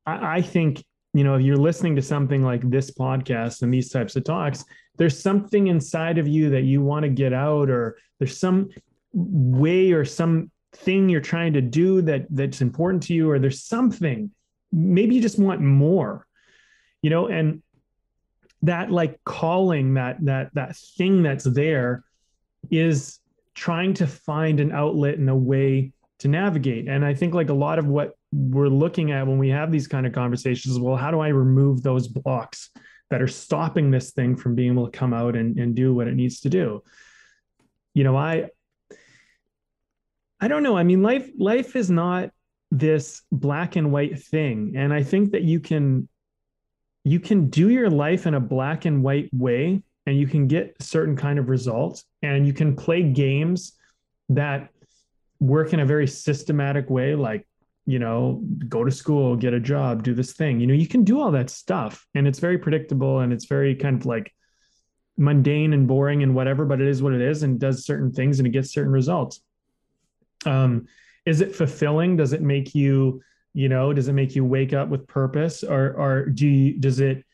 [0.05, 0.84] I, I think
[1.14, 4.66] you know if you're listening to something like this podcast and these types of talks
[4.97, 8.70] there's something inside of you that you want to get out or there's some
[9.14, 13.64] way or some thing you're trying to do that that's important to you or there's
[13.64, 14.30] something
[14.72, 16.28] maybe you just want more
[17.01, 17.62] you know and
[18.62, 22.03] that like calling that that that thing that's there
[22.70, 23.20] is
[23.55, 26.88] trying to find an outlet and a way to navigate.
[26.88, 29.88] And I think like a lot of what we're looking at when we have these
[29.88, 32.69] kind of conversations well, how do I remove those blocks
[33.09, 36.07] that are stopping this thing from being able to come out and, and do what
[36.07, 36.84] it needs to do?
[37.93, 38.49] You know, I
[40.39, 40.77] I don't know.
[40.77, 42.32] I mean, life life is not
[42.71, 44.73] this black and white thing.
[44.75, 46.07] And I think that you can
[47.03, 50.75] you can do your life in a black and white way and you can get
[50.82, 53.73] certain kind of results and you can play games
[54.30, 54.69] that
[55.39, 57.47] work in a very systematic way, like,
[57.89, 60.59] you know, go to school, get a job, do this thing.
[60.59, 63.73] You know, you can do all that stuff and it's very predictable and it's very
[63.73, 64.31] kind of like
[65.17, 68.39] mundane and boring and whatever, but it is what it is and does certain things
[68.39, 69.41] and it gets certain results.
[70.45, 70.85] Um,
[71.25, 72.15] is it fulfilling?
[72.15, 73.23] Does it make you,
[73.53, 76.99] you know, does it make you wake up with purpose or, or do you, does
[76.99, 77.25] it,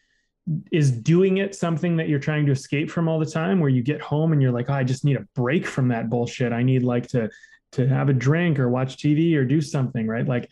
[0.72, 3.84] is doing it something that you're trying to escape from all the time where you
[3.84, 6.62] get home and you're like oh, i just need a break from that bullshit i
[6.62, 7.28] need like to
[7.76, 10.28] to have a drink or watch tv or do something right?
[10.28, 10.50] Like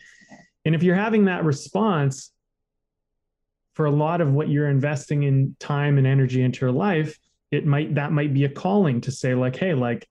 [0.64, 2.30] and if you're having that response
[3.74, 7.18] for a lot of what you're investing in time and energy into your life
[7.50, 10.06] it might that might be a calling to say like hey like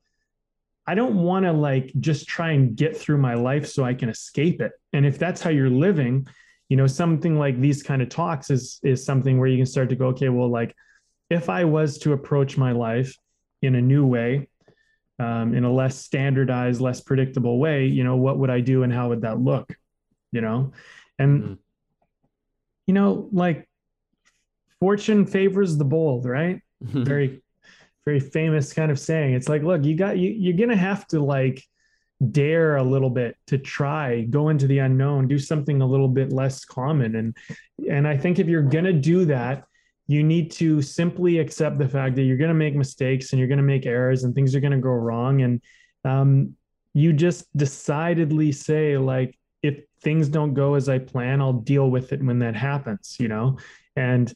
[0.85, 4.09] i don't want to like just try and get through my life so i can
[4.09, 4.71] escape it.
[4.93, 6.27] And if that's how you're living
[6.69, 9.89] you know something like these kind of talks is is something where you can start
[9.89, 10.75] to go okay well like
[11.29, 13.15] if i was to approach my life
[13.61, 14.47] in a new way
[15.19, 18.91] um, in a less standardized less predictable way you know what would i do and
[18.91, 19.73] how would that look
[20.33, 20.73] you know?
[21.17, 21.53] And mm-hmm.
[22.87, 23.69] you know like
[24.81, 26.59] fortune favors the bold right?
[26.81, 27.41] Very
[28.05, 29.33] very famous kind of saying.
[29.33, 31.63] It's like look you got you, you're gonna have to like
[32.31, 36.33] dare a little bit to try go into the unknown do something a little bit
[36.33, 37.15] less common.
[37.15, 37.37] And
[37.89, 39.63] and i think if you're going to do that
[40.07, 43.47] you need to simply accept the fact that you're going to make mistakes and you're
[43.47, 45.41] going to make errors and things are going to go wrong.
[45.41, 45.61] And
[46.03, 46.55] um,
[46.93, 52.13] you just decidedly say like if things don't go as i plan i'll deal with
[52.13, 53.57] it when that happens you know?
[53.95, 54.33] And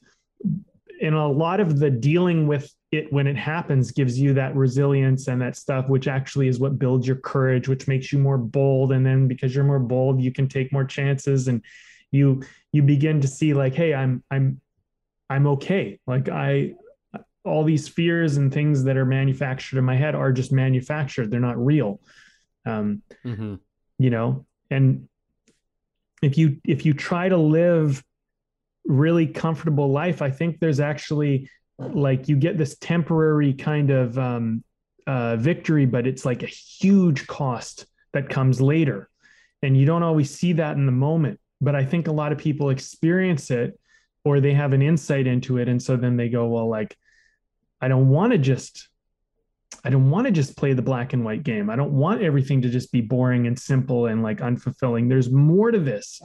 [0.99, 5.27] in a lot of the dealing with it when it happens gives you that resilience
[5.27, 8.91] and that stuff which actually is what builds your courage which makes you more bold.
[8.91, 11.61] And then because you're more bold you can take more chances and
[12.11, 12.41] you
[12.71, 14.61] you begin to see like hey i'm i'm
[15.29, 16.73] i'm okay like i
[17.43, 21.39] all these fears and things that are manufactured in my head are just manufactured they're
[21.39, 21.99] not real
[22.65, 23.55] um mm-hmm.
[23.97, 25.07] you know and
[26.21, 28.03] if you if you try to live
[28.85, 31.49] really comfortable life i think there's actually
[31.79, 34.63] like you get this temporary kind of um,
[35.05, 39.09] uh, victory, but it's like a huge cost that comes later.
[39.61, 41.39] And you don't always see that in the moment.
[41.61, 43.79] But I think a lot of people experience it
[44.27, 45.67] or they have an insight into it.
[45.69, 46.97] And so then they go, well, like,
[47.81, 48.89] I don't want to just.
[49.83, 51.69] I don't want to just play the black and white game.
[51.69, 55.07] I don't want everything to just be boring and simple and like unfulfilling.
[55.07, 56.21] There's more to this,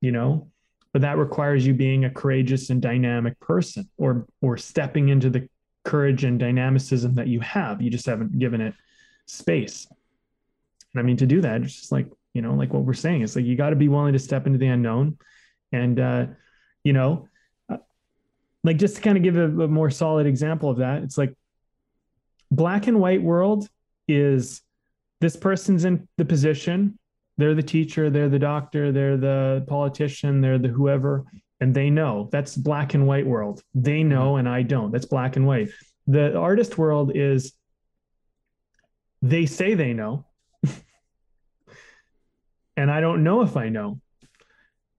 [0.00, 0.50] you know?
[0.92, 5.48] but that requires you being a courageous and dynamic person or or stepping into the
[5.84, 8.74] courage and dynamicism that you have you just haven't given it
[9.26, 9.86] space
[10.92, 13.22] and i mean to do that it's just like you know like what we're saying
[13.22, 15.18] it's like you got to be willing to step into the unknown
[15.72, 16.26] and uh
[16.84, 17.28] you know
[17.68, 17.78] uh,
[18.64, 21.34] like just to kind of give a, a more solid example of that it's like
[22.50, 23.68] black and white world
[24.08, 24.62] is
[25.20, 26.98] this person's in the position
[27.38, 31.24] they're the teacher, they're the doctor, they're the politician, they're the whoever,
[31.60, 33.62] and they know that's black and white world.
[33.74, 34.90] They know, and I don't.
[34.90, 35.70] That's black and white.
[36.06, 37.52] The artist world is
[39.22, 40.26] they say they know,
[42.76, 44.00] and I don't know if I know.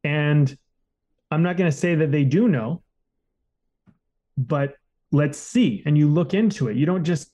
[0.03, 0.57] And
[1.33, 2.81] I'm not going to say that they do know,
[4.37, 4.75] but
[5.11, 5.83] let's see.
[5.85, 6.77] And you look into it.
[6.77, 7.31] You don't just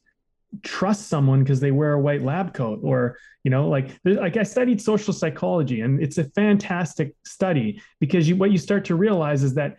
[0.64, 4.42] trust someone because they wear a white lab coat or you know like like i
[4.42, 9.44] studied social psychology and it's a fantastic study because you what you start to realize
[9.44, 9.78] is that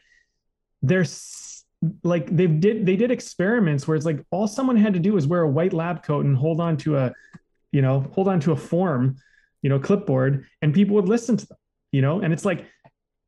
[0.81, 1.65] there's
[2.05, 5.27] like they did they did experiments where it's like all someone had to do was
[5.27, 7.13] wear a white lab coat and hold on to a
[7.73, 9.17] you know hold on to a form
[9.63, 11.59] you know clipboard and people would listen to them
[11.91, 12.67] you know and it's like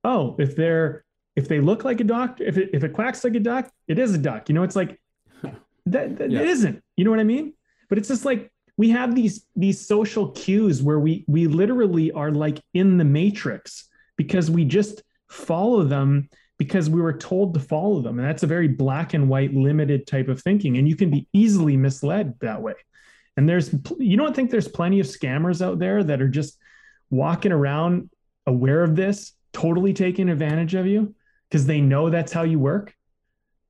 [0.05, 1.05] oh if they're
[1.37, 3.99] if they look like a doctor if it, if it quacks like a duck it
[3.99, 4.99] is a duck you know it's like
[5.87, 6.41] that, that yeah.
[6.41, 6.83] it isn't.
[6.97, 7.55] You know what I mean?
[7.89, 12.31] But it's just like we have these these social cues where we we literally are
[12.31, 16.29] like in the matrix because we just follow them
[16.59, 20.07] because we were told to follow them and that's a very black and white limited
[20.07, 22.75] type of thinking and you can be easily misled that way
[23.37, 26.59] and there's you don't think there's plenty of scammers out there that are just
[27.11, 28.11] walking around
[28.47, 31.15] aware of this totally taking advantage of you
[31.49, 32.95] because they know that's how you work.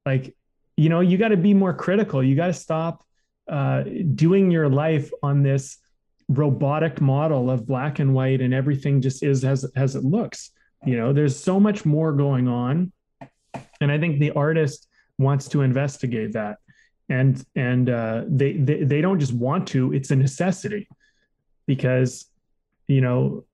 [0.07, 0.35] Like
[0.77, 2.23] you know you got to be more critical.
[2.23, 3.05] You got to stop
[3.49, 3.83] uh,
[4.15, 5.79] doing your life on this
[6.29, 10.51] robotic model of black and white and everything just is as as it looks.
[10.85, 12.93] You know there's so much more going on
[13.81, 16.59] and i think the artist wants to investigate that.
[17.09, 20.89] And and uh, they, they they don't just want to it's a necessity.
[21.67, 22.27] Because
[22.89, 23.45] you know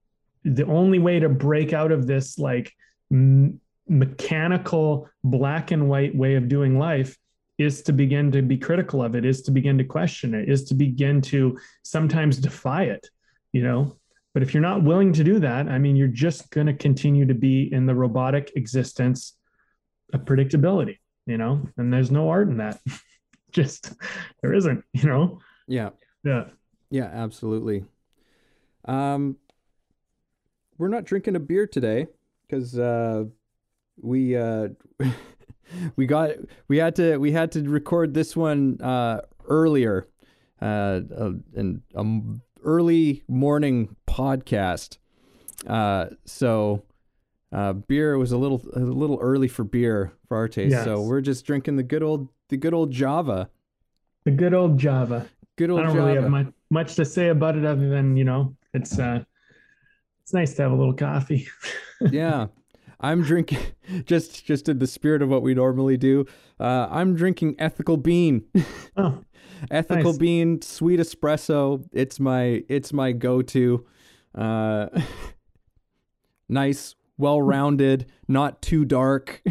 [0.44, 2.72] the only way to break out of this like
[3.10, 7.16] m- mechanical black and white way of doing life
[7.58, 10.64] is to begin to be critical of it is to begin to question it is
[10.64, 13.08] to begin to sometimes defy it
[13.52, 13.96] you know.
[14.34, 17.26] But if you're not willing to do that, I mean, you're just going to continue
[17.26, 19.34] to be in the robotic existence
[20.12, 22.78] of predictability, you know, and there's no art in that.
[23.50, 23.94] just
[24.42, 25.40] there isn't, you know.
[25.66, 25.90] Yeah.
[26.22, 26.44] Yeah.
[26.90, 27.84] Yeah, absolutely.
[28.84, 29.36] Um,
[30.78, 32.06] we're not drinking a beer today
[32.46, 33.24] because uh,
[34.00, 34.68] we uh,
[35.96, 36.30] we got
[36.68, 40.08] we had to we had to record this one uh, earlier,
[40.62, 44.98] uh, uh, in um early morning podcast.
[45.66, 46.84] Uh, so
[47.52, 50.72] uh, beer was a little a little early for beer for our taste.
[50.72, 50.84] Yes.
[50.84, 53.50] So we're just drinking the good old the good old Java.
[54.24, 55.26] The good old Java.
[55.56, 56.06] Good old I don't Java.
[56.06, 59.24] really have much, much to say about it other than, you know, it's uh
[60.28, 61.48] it's nice to have a little coffee.
[62.10, 62.48] yeah.
[63.00, 63.60] I'm drinking
[64.04, 66.26] just just in the spirit of what we normally do.
[66.60, 68.44] Uh, I'm drinking ethical bean.
[68.94, 69.20] Oh,
[69.70, 70.18] ethical Nice.
[70.18, 71.82] bean sweet espresso.
[71.94, 73.86] It's my it's my go-to.
[74.34, 74.88] Uh,
[76.50, 79.42] nice, well-rounded, not too dark.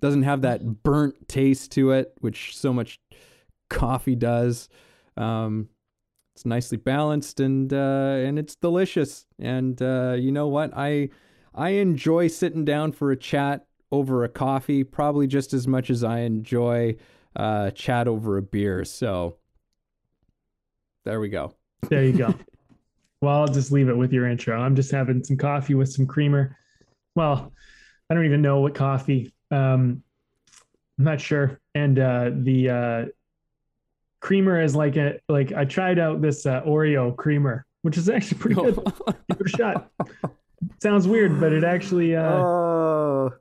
[0.00, 2.98] Doesn't have that burnt taste to it, which so much
[3.70, 4.68] coffee does.
[5.16, 5.68] Um,
[6.36, 9.24] it's nicely balanced and uh, and it's delicious.
[9.38, 10.70] And uh, you know what?
[10.76, 11.08] I
[11.54, 16.04] I enjoy sitting down for a chat over a coffee probably just as much as
[16.04, 16.96] I enjoy
[17.36, 18.84] uh, chat over a beer.
[18.84, 19.38] So
[21.06, 21.54] there we go.
[21.88, 22.34] there you go.
[23.22, 24.60] well, I'll just leave it with your intro.
[24.60, 26.54] I'm just having some coffee with some creamer.
[27.14, 27.50] Well,
[28.10, 29.32] I don't even know what coffee.
[29.50, 30.02] Um,
[30.98, 31.58] I'm not sure.
[31.74, 33.04] And uh, the uh,
[34.26, 38.38] creamer is like a like I tried out this uh, Oreo creamer, which is actually
[38.38, 38.74] pretty good.
[39.28, 39.92] Give it a shot.
[40.82, 43.32] Sounds weird, but it actually uh, oh,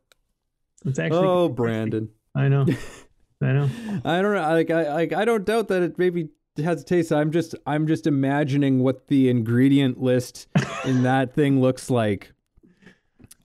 [0.85, 1.27] it's actually.
[1.27, 2.09] oh, Brandon.
[2.35, 2.67] I know.
[3.41, 3.69] I know.
[4.05, 4.47] I don't know.
[4.53, 7.11] Like I, like I don't doubt that it maybe has a taste.
[7.11, 10.47] I'm just, I'm just imagining what the ingredient list
[10.85, 12.31] in that thing looks like.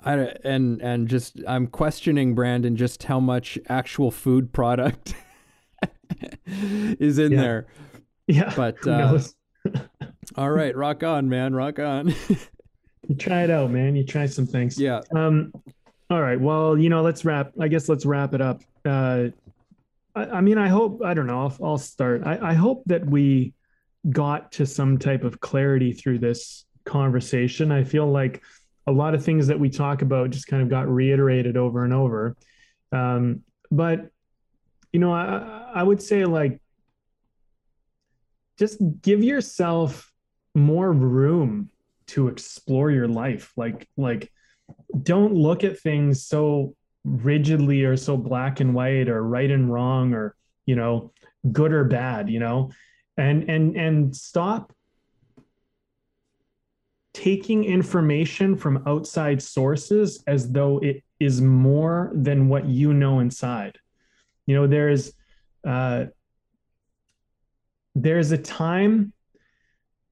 [0.04, 0.12] I
[0.44, 5.14] and and just I'm questioning Brandon just how much actual food product
[6.46, 7.40] is in Yeah.
[7.40, 7.66] there.
[8.26, 8.52] Yeah.
[8.56, 9.18] But, uh?
[10.36, 12.14] All right, rock on, man, rock on.
[13.08, 13.96] You try it out, man.
[13.96, 14.78] You try some things.
[14.78, 15.52] yeah, Um,
[16.10, 16.40] all right.
[16.40, 17.50] Well, you know, let's wrap.
[17.58, 18.62] I guess let's wrap it up.
[18.84, 19.28] Uh,
[20.14, 21.02] I, I mean, I hope.
[21.04, 21.40] I don't know.
[21.40, 22.22] I'll, I'll start.
[22.24, 23.54] I, I hope that we
[24.08, 27.72] got to some type of clarity through this conversation.
[27.72, 28.42] I feel like
[28.86, 31.92] a lot of things that we talk about just kind of got reiterated over and
[31.94, 32.36] over.
[32.92, 33.40] Um,
[33.72, 34.10] but
[34.92, 36.60] you know, I, I would say like
[38.58, 40.12] just give yourself
[40.54, 41.70] more room
[42.08, 43.52] to explore your life.
[43.56, 44.32] Like, like
[45.02, 46.74] don't look at things so
[47.04, 50.36] rigidly or so black and white or right and wrong or
[50.66, 51.12] you know
[51.50, 52.70] good or bad you know
[53.16, 54.72] and and and stop
[57.14, 63.78] taking information from outside sources as though it is more than what you know inside
[64.50, 65.12] you know there's
[65.64, 66.06] uh
[67.94, 69.12] there's a time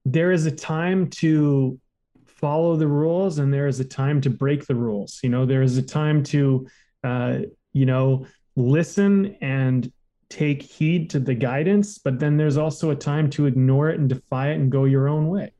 [0.05, 1.77] there is a time to
[2.25, 5.61] follow the rules and there is a time to break the rules you know there
[5.61, 6.65] is a time to
[7.03, 7.39] uh,
[7.73, 8.25] you know
[8.55, 9.91] listen and
[10.29, 14.07] take heed to the guidance but then there's also a time to ignore it and
[14.07, 15.51] defy it and go your own way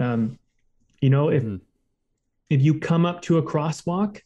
[0.00, 0.36] um,
[1.00, 1.60] you know if Mhm.
[2.48, 4.20] if you come up to a crosswalk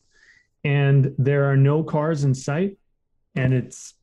[0.65, 2.79] and there are no cars in sight
[3.35, 3.95] and it's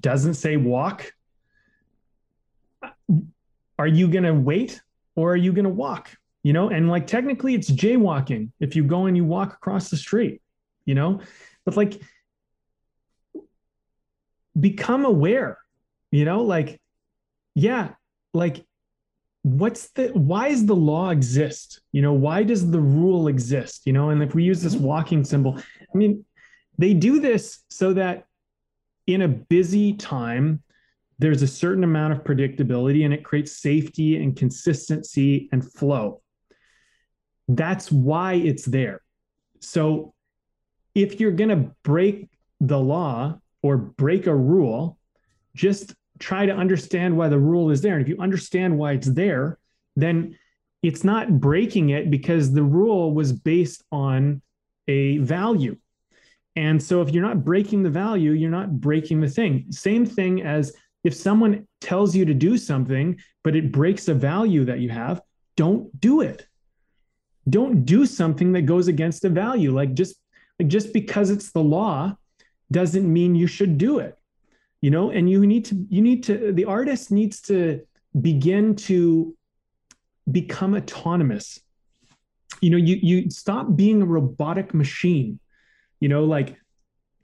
[0.00, 1.12] doesn't say walk.
[3.78, 4.80] Are you going to wait
[5.14, 6.10] or are you going to walk?
[6.42, 8.50] You know and like technically it's jaywalking.
[8.60, 10.40] If you go and you walk across the street
[10.86, 11.20] you know
[11.64, 12.00] but like
[14.58, 15.58] become aware
[16.10, 16.80] you know like
[17.54, 17.90] yeah
[18.32, 18.64] like
[19.42, 21.80] what's the why does the law exist?
[21.92, 23.82] You know why does the rule exist?
[23.84, 24.84] You know and if we use this mm-hmm.
[24.84, 26.24] walking symbol i mean
[26.78, 28.26] they do this so that
[29.06, 30.62] in a busy time
[31.18, 36.20] there's a certain amount of predictability and it creates safety and consistency and flow.
[37.48, 39.00] That's why it's there.
[39.60, 40.12] So
[40.94, 42.28] if you're going to break
[42.60, 44.98] the law or break a rule
[45.54, 47.94] just try to understand why the rule is there.
[47.94, 49.58] And if you understand why it's there
[49.96, 50.36] then
[50.82, 54.42] it's not breaking it because the rule was based on
[54.88, 55.76] a value
[56.56, 60.42] and so if you're not breaking the value you're not breaking the thing same thing
[60.42, 60.72] as
[61.04, 65.20] if someone tells you to do something but it breaks a value that you have
[65.56, 66.46] don't do it
[67.48, 70.16] don't do something that goes against a value like just
[70.58, 72.16] like just because it's the law
[72.72, 74.18] doesn't mean you should do it
[74.80, 77.80] you know and you need to you need to the artist needs to
[78.20, 79.36] begin to
[80.30, 81.60] become autonomous.
[82.60, 85.38] You know, you you stop being a robotic machine.
[86.00, 86.56] You know, like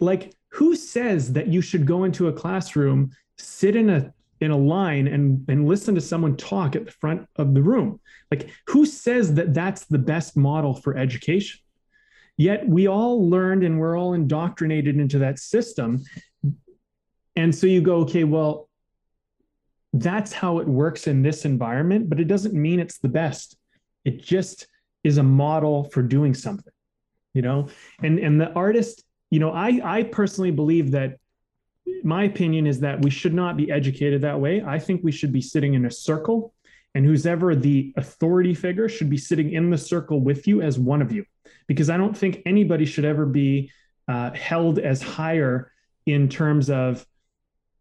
[0.01, 4.57] like who says that you should go into a classroom, sit in a in a
[4.57, 8.01] line and and listen to someone talk at the front of the room?
[8.31, 11.61] Like who says that that's the best model for education?
[12.37, 16.03] Yet we all learned and we're all indoctrinated into that system.
[17.37, 18.69] And so you go, okay, well,
[19.93, 23.57] that's how it works in this environment, but it doesn't mean it's the best.
[24.05, 24.67] It just
[25.05, 26.72] is a model for doing something,
[27.35, 27.69] you know?
[28.03, 31.19] And and the artist, you know, I I personally believe that
[32.05, 34.63] my opinion is that we should not be educated that way.
[34.63, 36.55] I think we should be sitting in a circle
[36.95, 40.79] and who's ever the authority figure should be sitting in the circle with you as
[40.79, 41.25] one of you
[41.67, 43.71] because I don't think anybody should ever be
[44.09, 45.73] uh, held as higher
[46.07, 47.07] in terms of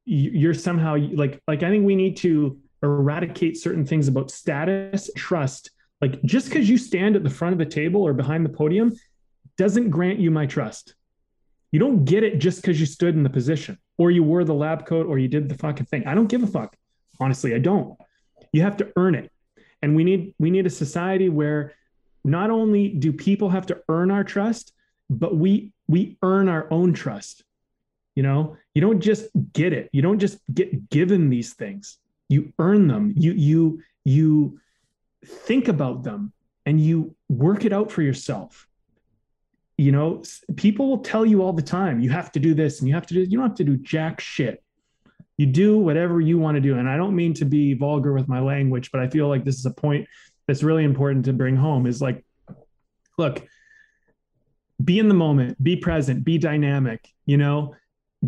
[0.06, 5.72] you're somehow like like I think we need to eradicate certain things about status, trust.
[6.02, 8.92] Like just because you stand at the front of the table or behind the podium
[9.58, 10.96] doesn't grant you my trust.
[11.72, 14.54] You don't get it just because you stood in the position or you wore the
[14.54, 16.06] lab coat or you did the fucking thing.
[16.06, 16.76] I don't give a fuck.
[17.20, 17.98] Honestly, I don't.
[18.52, 19.32] You have to earn it.
[19.82, 21.74] And we need we need a society where
[22.24, 24.74] not only do people have to earn our trust,
[25.10, 27.44] but we we earn our own trust.
[28.16, 29.90] You know, you don't just get it.
[29.92, 31.98] You don't just get given these things.
[32.28, 33.14] You earn them.
[33.16, 34.60] You you you
[35.26, 36.34] think about them
[36.66, 38.68] and you work it out for yourself.
[39.82, 40.22] You know,
[40.58, 43.08] people will tell you all the time, you have to do this and you have
[43.08, 44.64] to do you don't have to do jack shit.
[45.38, 46.78] You do whatever you want to do.
[46.78, 49.58] And I don't mean to be vulgar with my language, but I feel like this
[49.58, 50.08] is a point
[50.46, 52.24] that's really important to bring home is like
[53.18, 53.44] look,
[54.84, 57.74] be in the moment, be present, be dynamic, you know,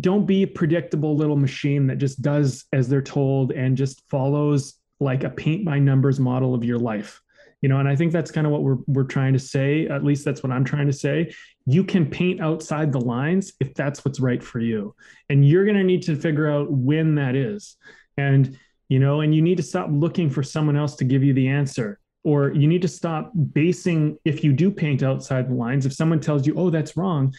[0.00, 4.74] don't be a predictable little machine that just does as they're told and just follows
[4.98, 7.22] like a paint by numbers model of your life
[7.64, 10.04] you know and i think that's kind of what we're we're trying to say at
[10.04, 11.32] least that's what i'm trying to say
[11.64, 14.94] you can paint outside the lines if that's what's right for you
[15.30, 17.76] and you're going to need to figure out when that is
[18.18, 18.58] and
[18.90, 21.48] you know and you need to stop looking for someone else to give you the
[21.48, 25.94] answer or you need to stop basing if you do paint outside the lines if
[25.94, 27.32] someone tells you oh that's wrong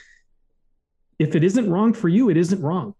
[1.19, 2.93] if it isn't wrong for you, it isn't wrong.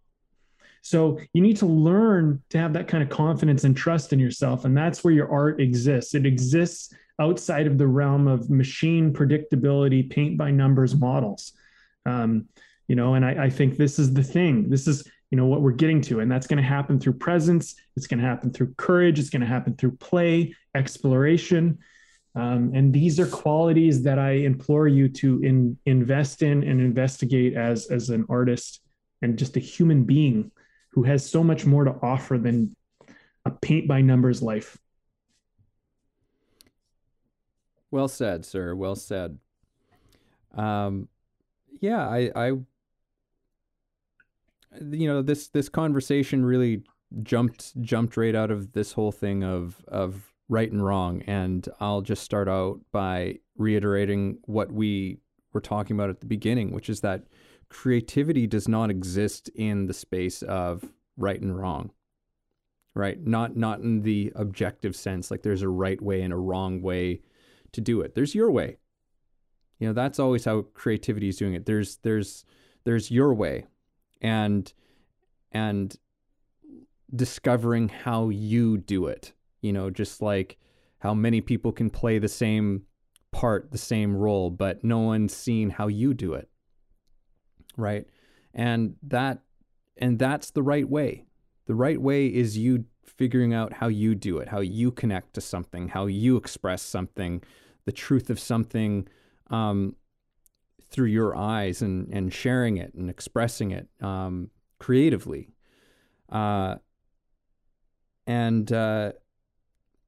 [0.82, 4.66] So you need to learn to have that kind of confidence and trust in yourself.
[4.66, 6.14] And that's where your art exists.
[6.14, 11.54] It exists outside of the realm of machine predictability, paint by numbers models.
[12.06, 12.48] Um,
[12.88, 14.70] you know, and I, I think this is the thing.
[14.70, 16.20] This is, you know, what we're getting to.
[16.20, 17.76] And that's going to happen through presence.
[17.96, 19.18] It's going to happen through courage.
[19.18, 21.80] It's going to happen through play, exploration.
[22.36, 27.56] Um, and these are qualities that I implore you to in, invest in and investigate
[27.56, 28.82] as, as an artist
[29.22, 30.52] and just a human being
[30.92, 32.76] who has so much more to offer than
[33.46, 34.78] a paint by numbers life.
[37.96, 38.76] Well said, sir.
[38.76, 39.40] Well said.
[40.54, 41.08] Um,
[41.80, 42.48] yeah, I, I,
[44.82, 46.84] you know, this this conversation really
[47.24, 51.22] jumped jumped right out of this whole thing of of right and wrong.
[51.26, 55.20] And I'll just start out by reiterating what we
[55.54, 57.24] were talking about at the beginning, which is that
[57.70, 60.84] creativity does not exist in the space of
[61.16, 61.92] right and wrong.
[62.94, 63.26] Right?
[63.26, 67.22] Not not in the objective sense like there's a right way and a wrong way
[67.76, 68.16] to do it.
[68.16, 68.78] There's your way.
[69.80, 71.66] You know, that's always how creativity is doing it.
[71.66, 72.46] There's there's
[72.84, 73.66] there's your way.
[74.22, 74.72] And
[75.52, 75.96] and
[77.16, 79.34] discovering how you do it
[79.66, 80.58] you know, just like
[81.00, 82.84] how many people can play the same
[83.32, 86.48] part, the same role, but no one's seen how you do it.
[87.76, 88.06] Right?
[88.54, 89.40] And that
[89.98, 91.26] and that's the right way.
[91.66, 95.42] The right way is you figuring out how you do it, how you connect to
[95.42, 97.42] something, how you express something,
[97.86, 99.08] the truth of something
[99.50, 99.96] um,
[100.90, 104.50] through your eyes and, and sharing it and expressing it um,
[104.80, 105.50] creatively.
[106.30, 106.76] Uh,
[108.28, 109.12] and uh,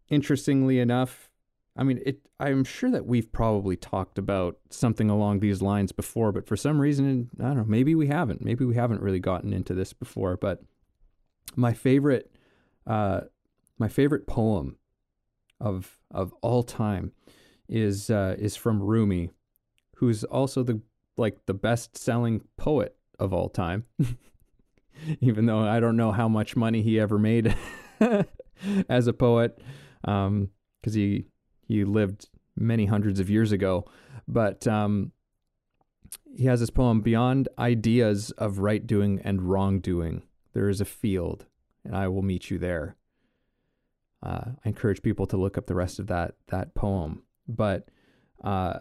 [0.10, 1.30] interestingly enough,
[1.76, 2.22] I mean, it.
[2.40, 6.80] I'm sure that we've probably talked about something along these lines before, but for some
[6.80, 7.66] reason, I don't know.
[7.66, 8.44] Maybe we haven't.
[8.44, 10.38] Maybe we haven't really gotten into this before.
[10.38, 10.62] But
[11.56, 12.32] my favorite,
[12.86, 13.22] uh,
[13.78, 14.78] my favorite poem
[15.60, 17.12] of of all time
[17.70, 19.32] is uh, is from Rumi,
[19.96, 20.82] who's also the
[21.18, 23.86] like the best selling poet of all time.
[25.22, 27.56] Even though I don't know how much money he ever made
[28.90, 29.60] as a poet
[30.02, 30.50] because um,
[30.82, 31.26] he
[31.68, 33.86] he lived many hundreds of years ago.
[34.28, 35.12] But um,
[36.36, 40.24] he has this poem Beyond ideas of right doing and wrong doing,
[40.54, 41.46] there is a field,
[41.84, 42.96] and I will meet you there.
[44.24, 47.24] uh, I encourage people to look up the rest of that that poem.
[47.48, 47.90] But
[48.44, 48.80] uh,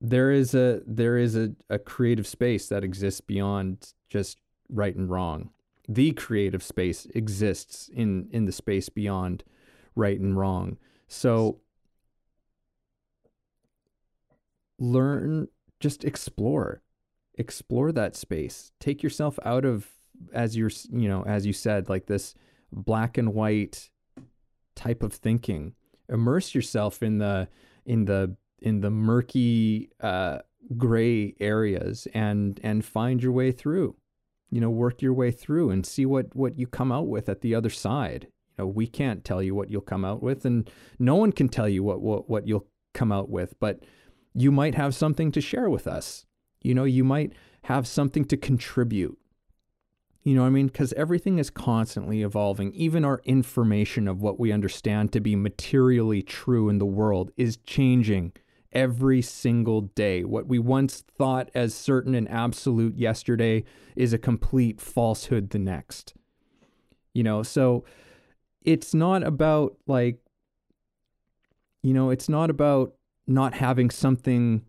[0.00, 4.38] there is a there is a, a creative space that exists beyond just
[4.68, 5.50] right and wrong.
[5.88, 9.44] The creative space exists in in the space beyond
[9.94, 10.78] right and wrong.
[11.08, 11.60] So
[14.78, 15.48] learn
[15.80, 16.82] just explore
[17.36, 19.88] explore that space take yourself out of
[20.32, 22.34] as you're you know as you said like this
[22.72, 23.90] black and white
[24.74, 25.74] type of thinking
[26.08, 27.48] immerse yourself in the
[27.84, 30.38] in the in the murky uh,
[30.76, 33.96] gray areas and and find your way through.
[34.50, 37.40] You know work your way through and see what what you come out with at
[37.40, 38.28] the other side.
[38.56, 41.48] You know we can't tell you what you'll come out with and no one can
[41.48, 43.80] tell you what what, what you'll come out with but
[44.36, 46.26] you might have something to share with us.
[46.62, 47.32] You know you might
[47.62, 49.18] have something to contribute
[50.24, 50.68] you know what I mean?
[50.68, 52.72] Because everything is constantly evolving.
[52.72, 57.58] Even our information of what we understand to be materially true in the world is
[57.58, 58.32] changing
[58.72, 60.24] every single day.
[60.24, 63.64] What we once thought as certain and absolute yesterday
[63.96, 66.14] is a complete falsehood the next.
[67.12, 67.84] You know, so
[68.62, 70.20] it's not about like,
[71.82, 72.94] you know, it's not about
[73.26, 74.64] not having something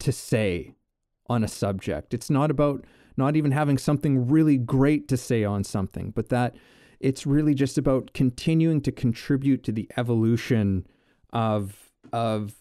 [0.00, 0.74] to say
[1.28, 2.12] on a subject.
[2.12, 2.84] It's not about
[3.16, 6.56] not even having something really great to say on something, but that
[7.00, 10.86] it's really just about continuing to contribute to the evolution
[11.32, 12.54] of of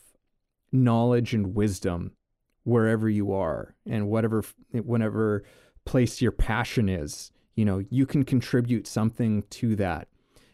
[0.72, 2.12] knowledge and wisdom
[2.64, 5.44] wherever you are and whatever whenever
[5.86, 7.32] place your passion is.
[7.56, 10.08] You know you can contribute something to that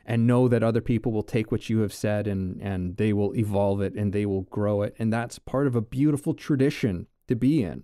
[0.05, 3.35] and know that other people will take what you have said and and they will
[3.35, 4.95] evolve it and they will grow it.
[4.99, 7.83] And that's part of a beautiful tradition to be in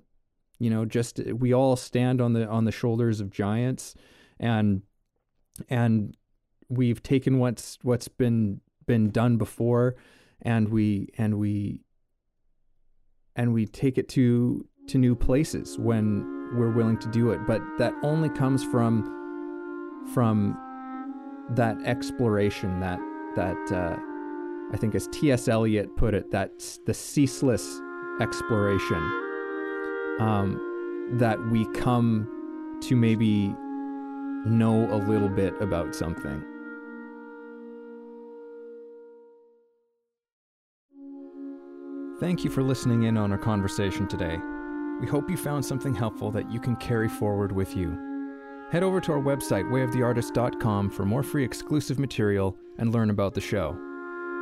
[0.60, 3.96] you know just we all stand on the on the shoulders of giants
[4.40, 4.82] and
[5.70, 6.16] and
[6.70, 9.96] we've taken what's what's been been done before
[10.42, 11.82] and we and we
[13.36, 16.24] and we take it to to new places when
[16.56, 19.04] we're willing to do it but that only comes from
[20.14, 20.58] from
[21.52, 23.00] that exploration that
[23.36, 23.96] that uh,
[24.74, 25.48] I think as T.S.
[25.48, 27.80] Eliot put it that's the ceaseless
[28.20, 29.27] exploration
[30.20, 32.28] um, that we come
[32.84, 33.54] to maybe
[34.46, 36.44] know a little bit about something.
[42.20, 44.38] Thank you for listening in on our conversation today.
[45.00, 47.96] We hope you found something helpful that you can carry forward with you.
[48.72, 53.42] Head over to our website, wayoftheartist.com, for more free exclusive material and learn about the
[53.42, 53.78] show.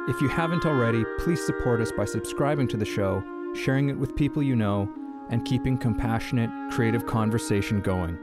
[0.08, 3.24] If you haven't already, please support us by subscribing to the show,
[3.54, 4.90] sharing it with people you know,
[5.30, 8.18] and keeping compassionate, creative conversation going.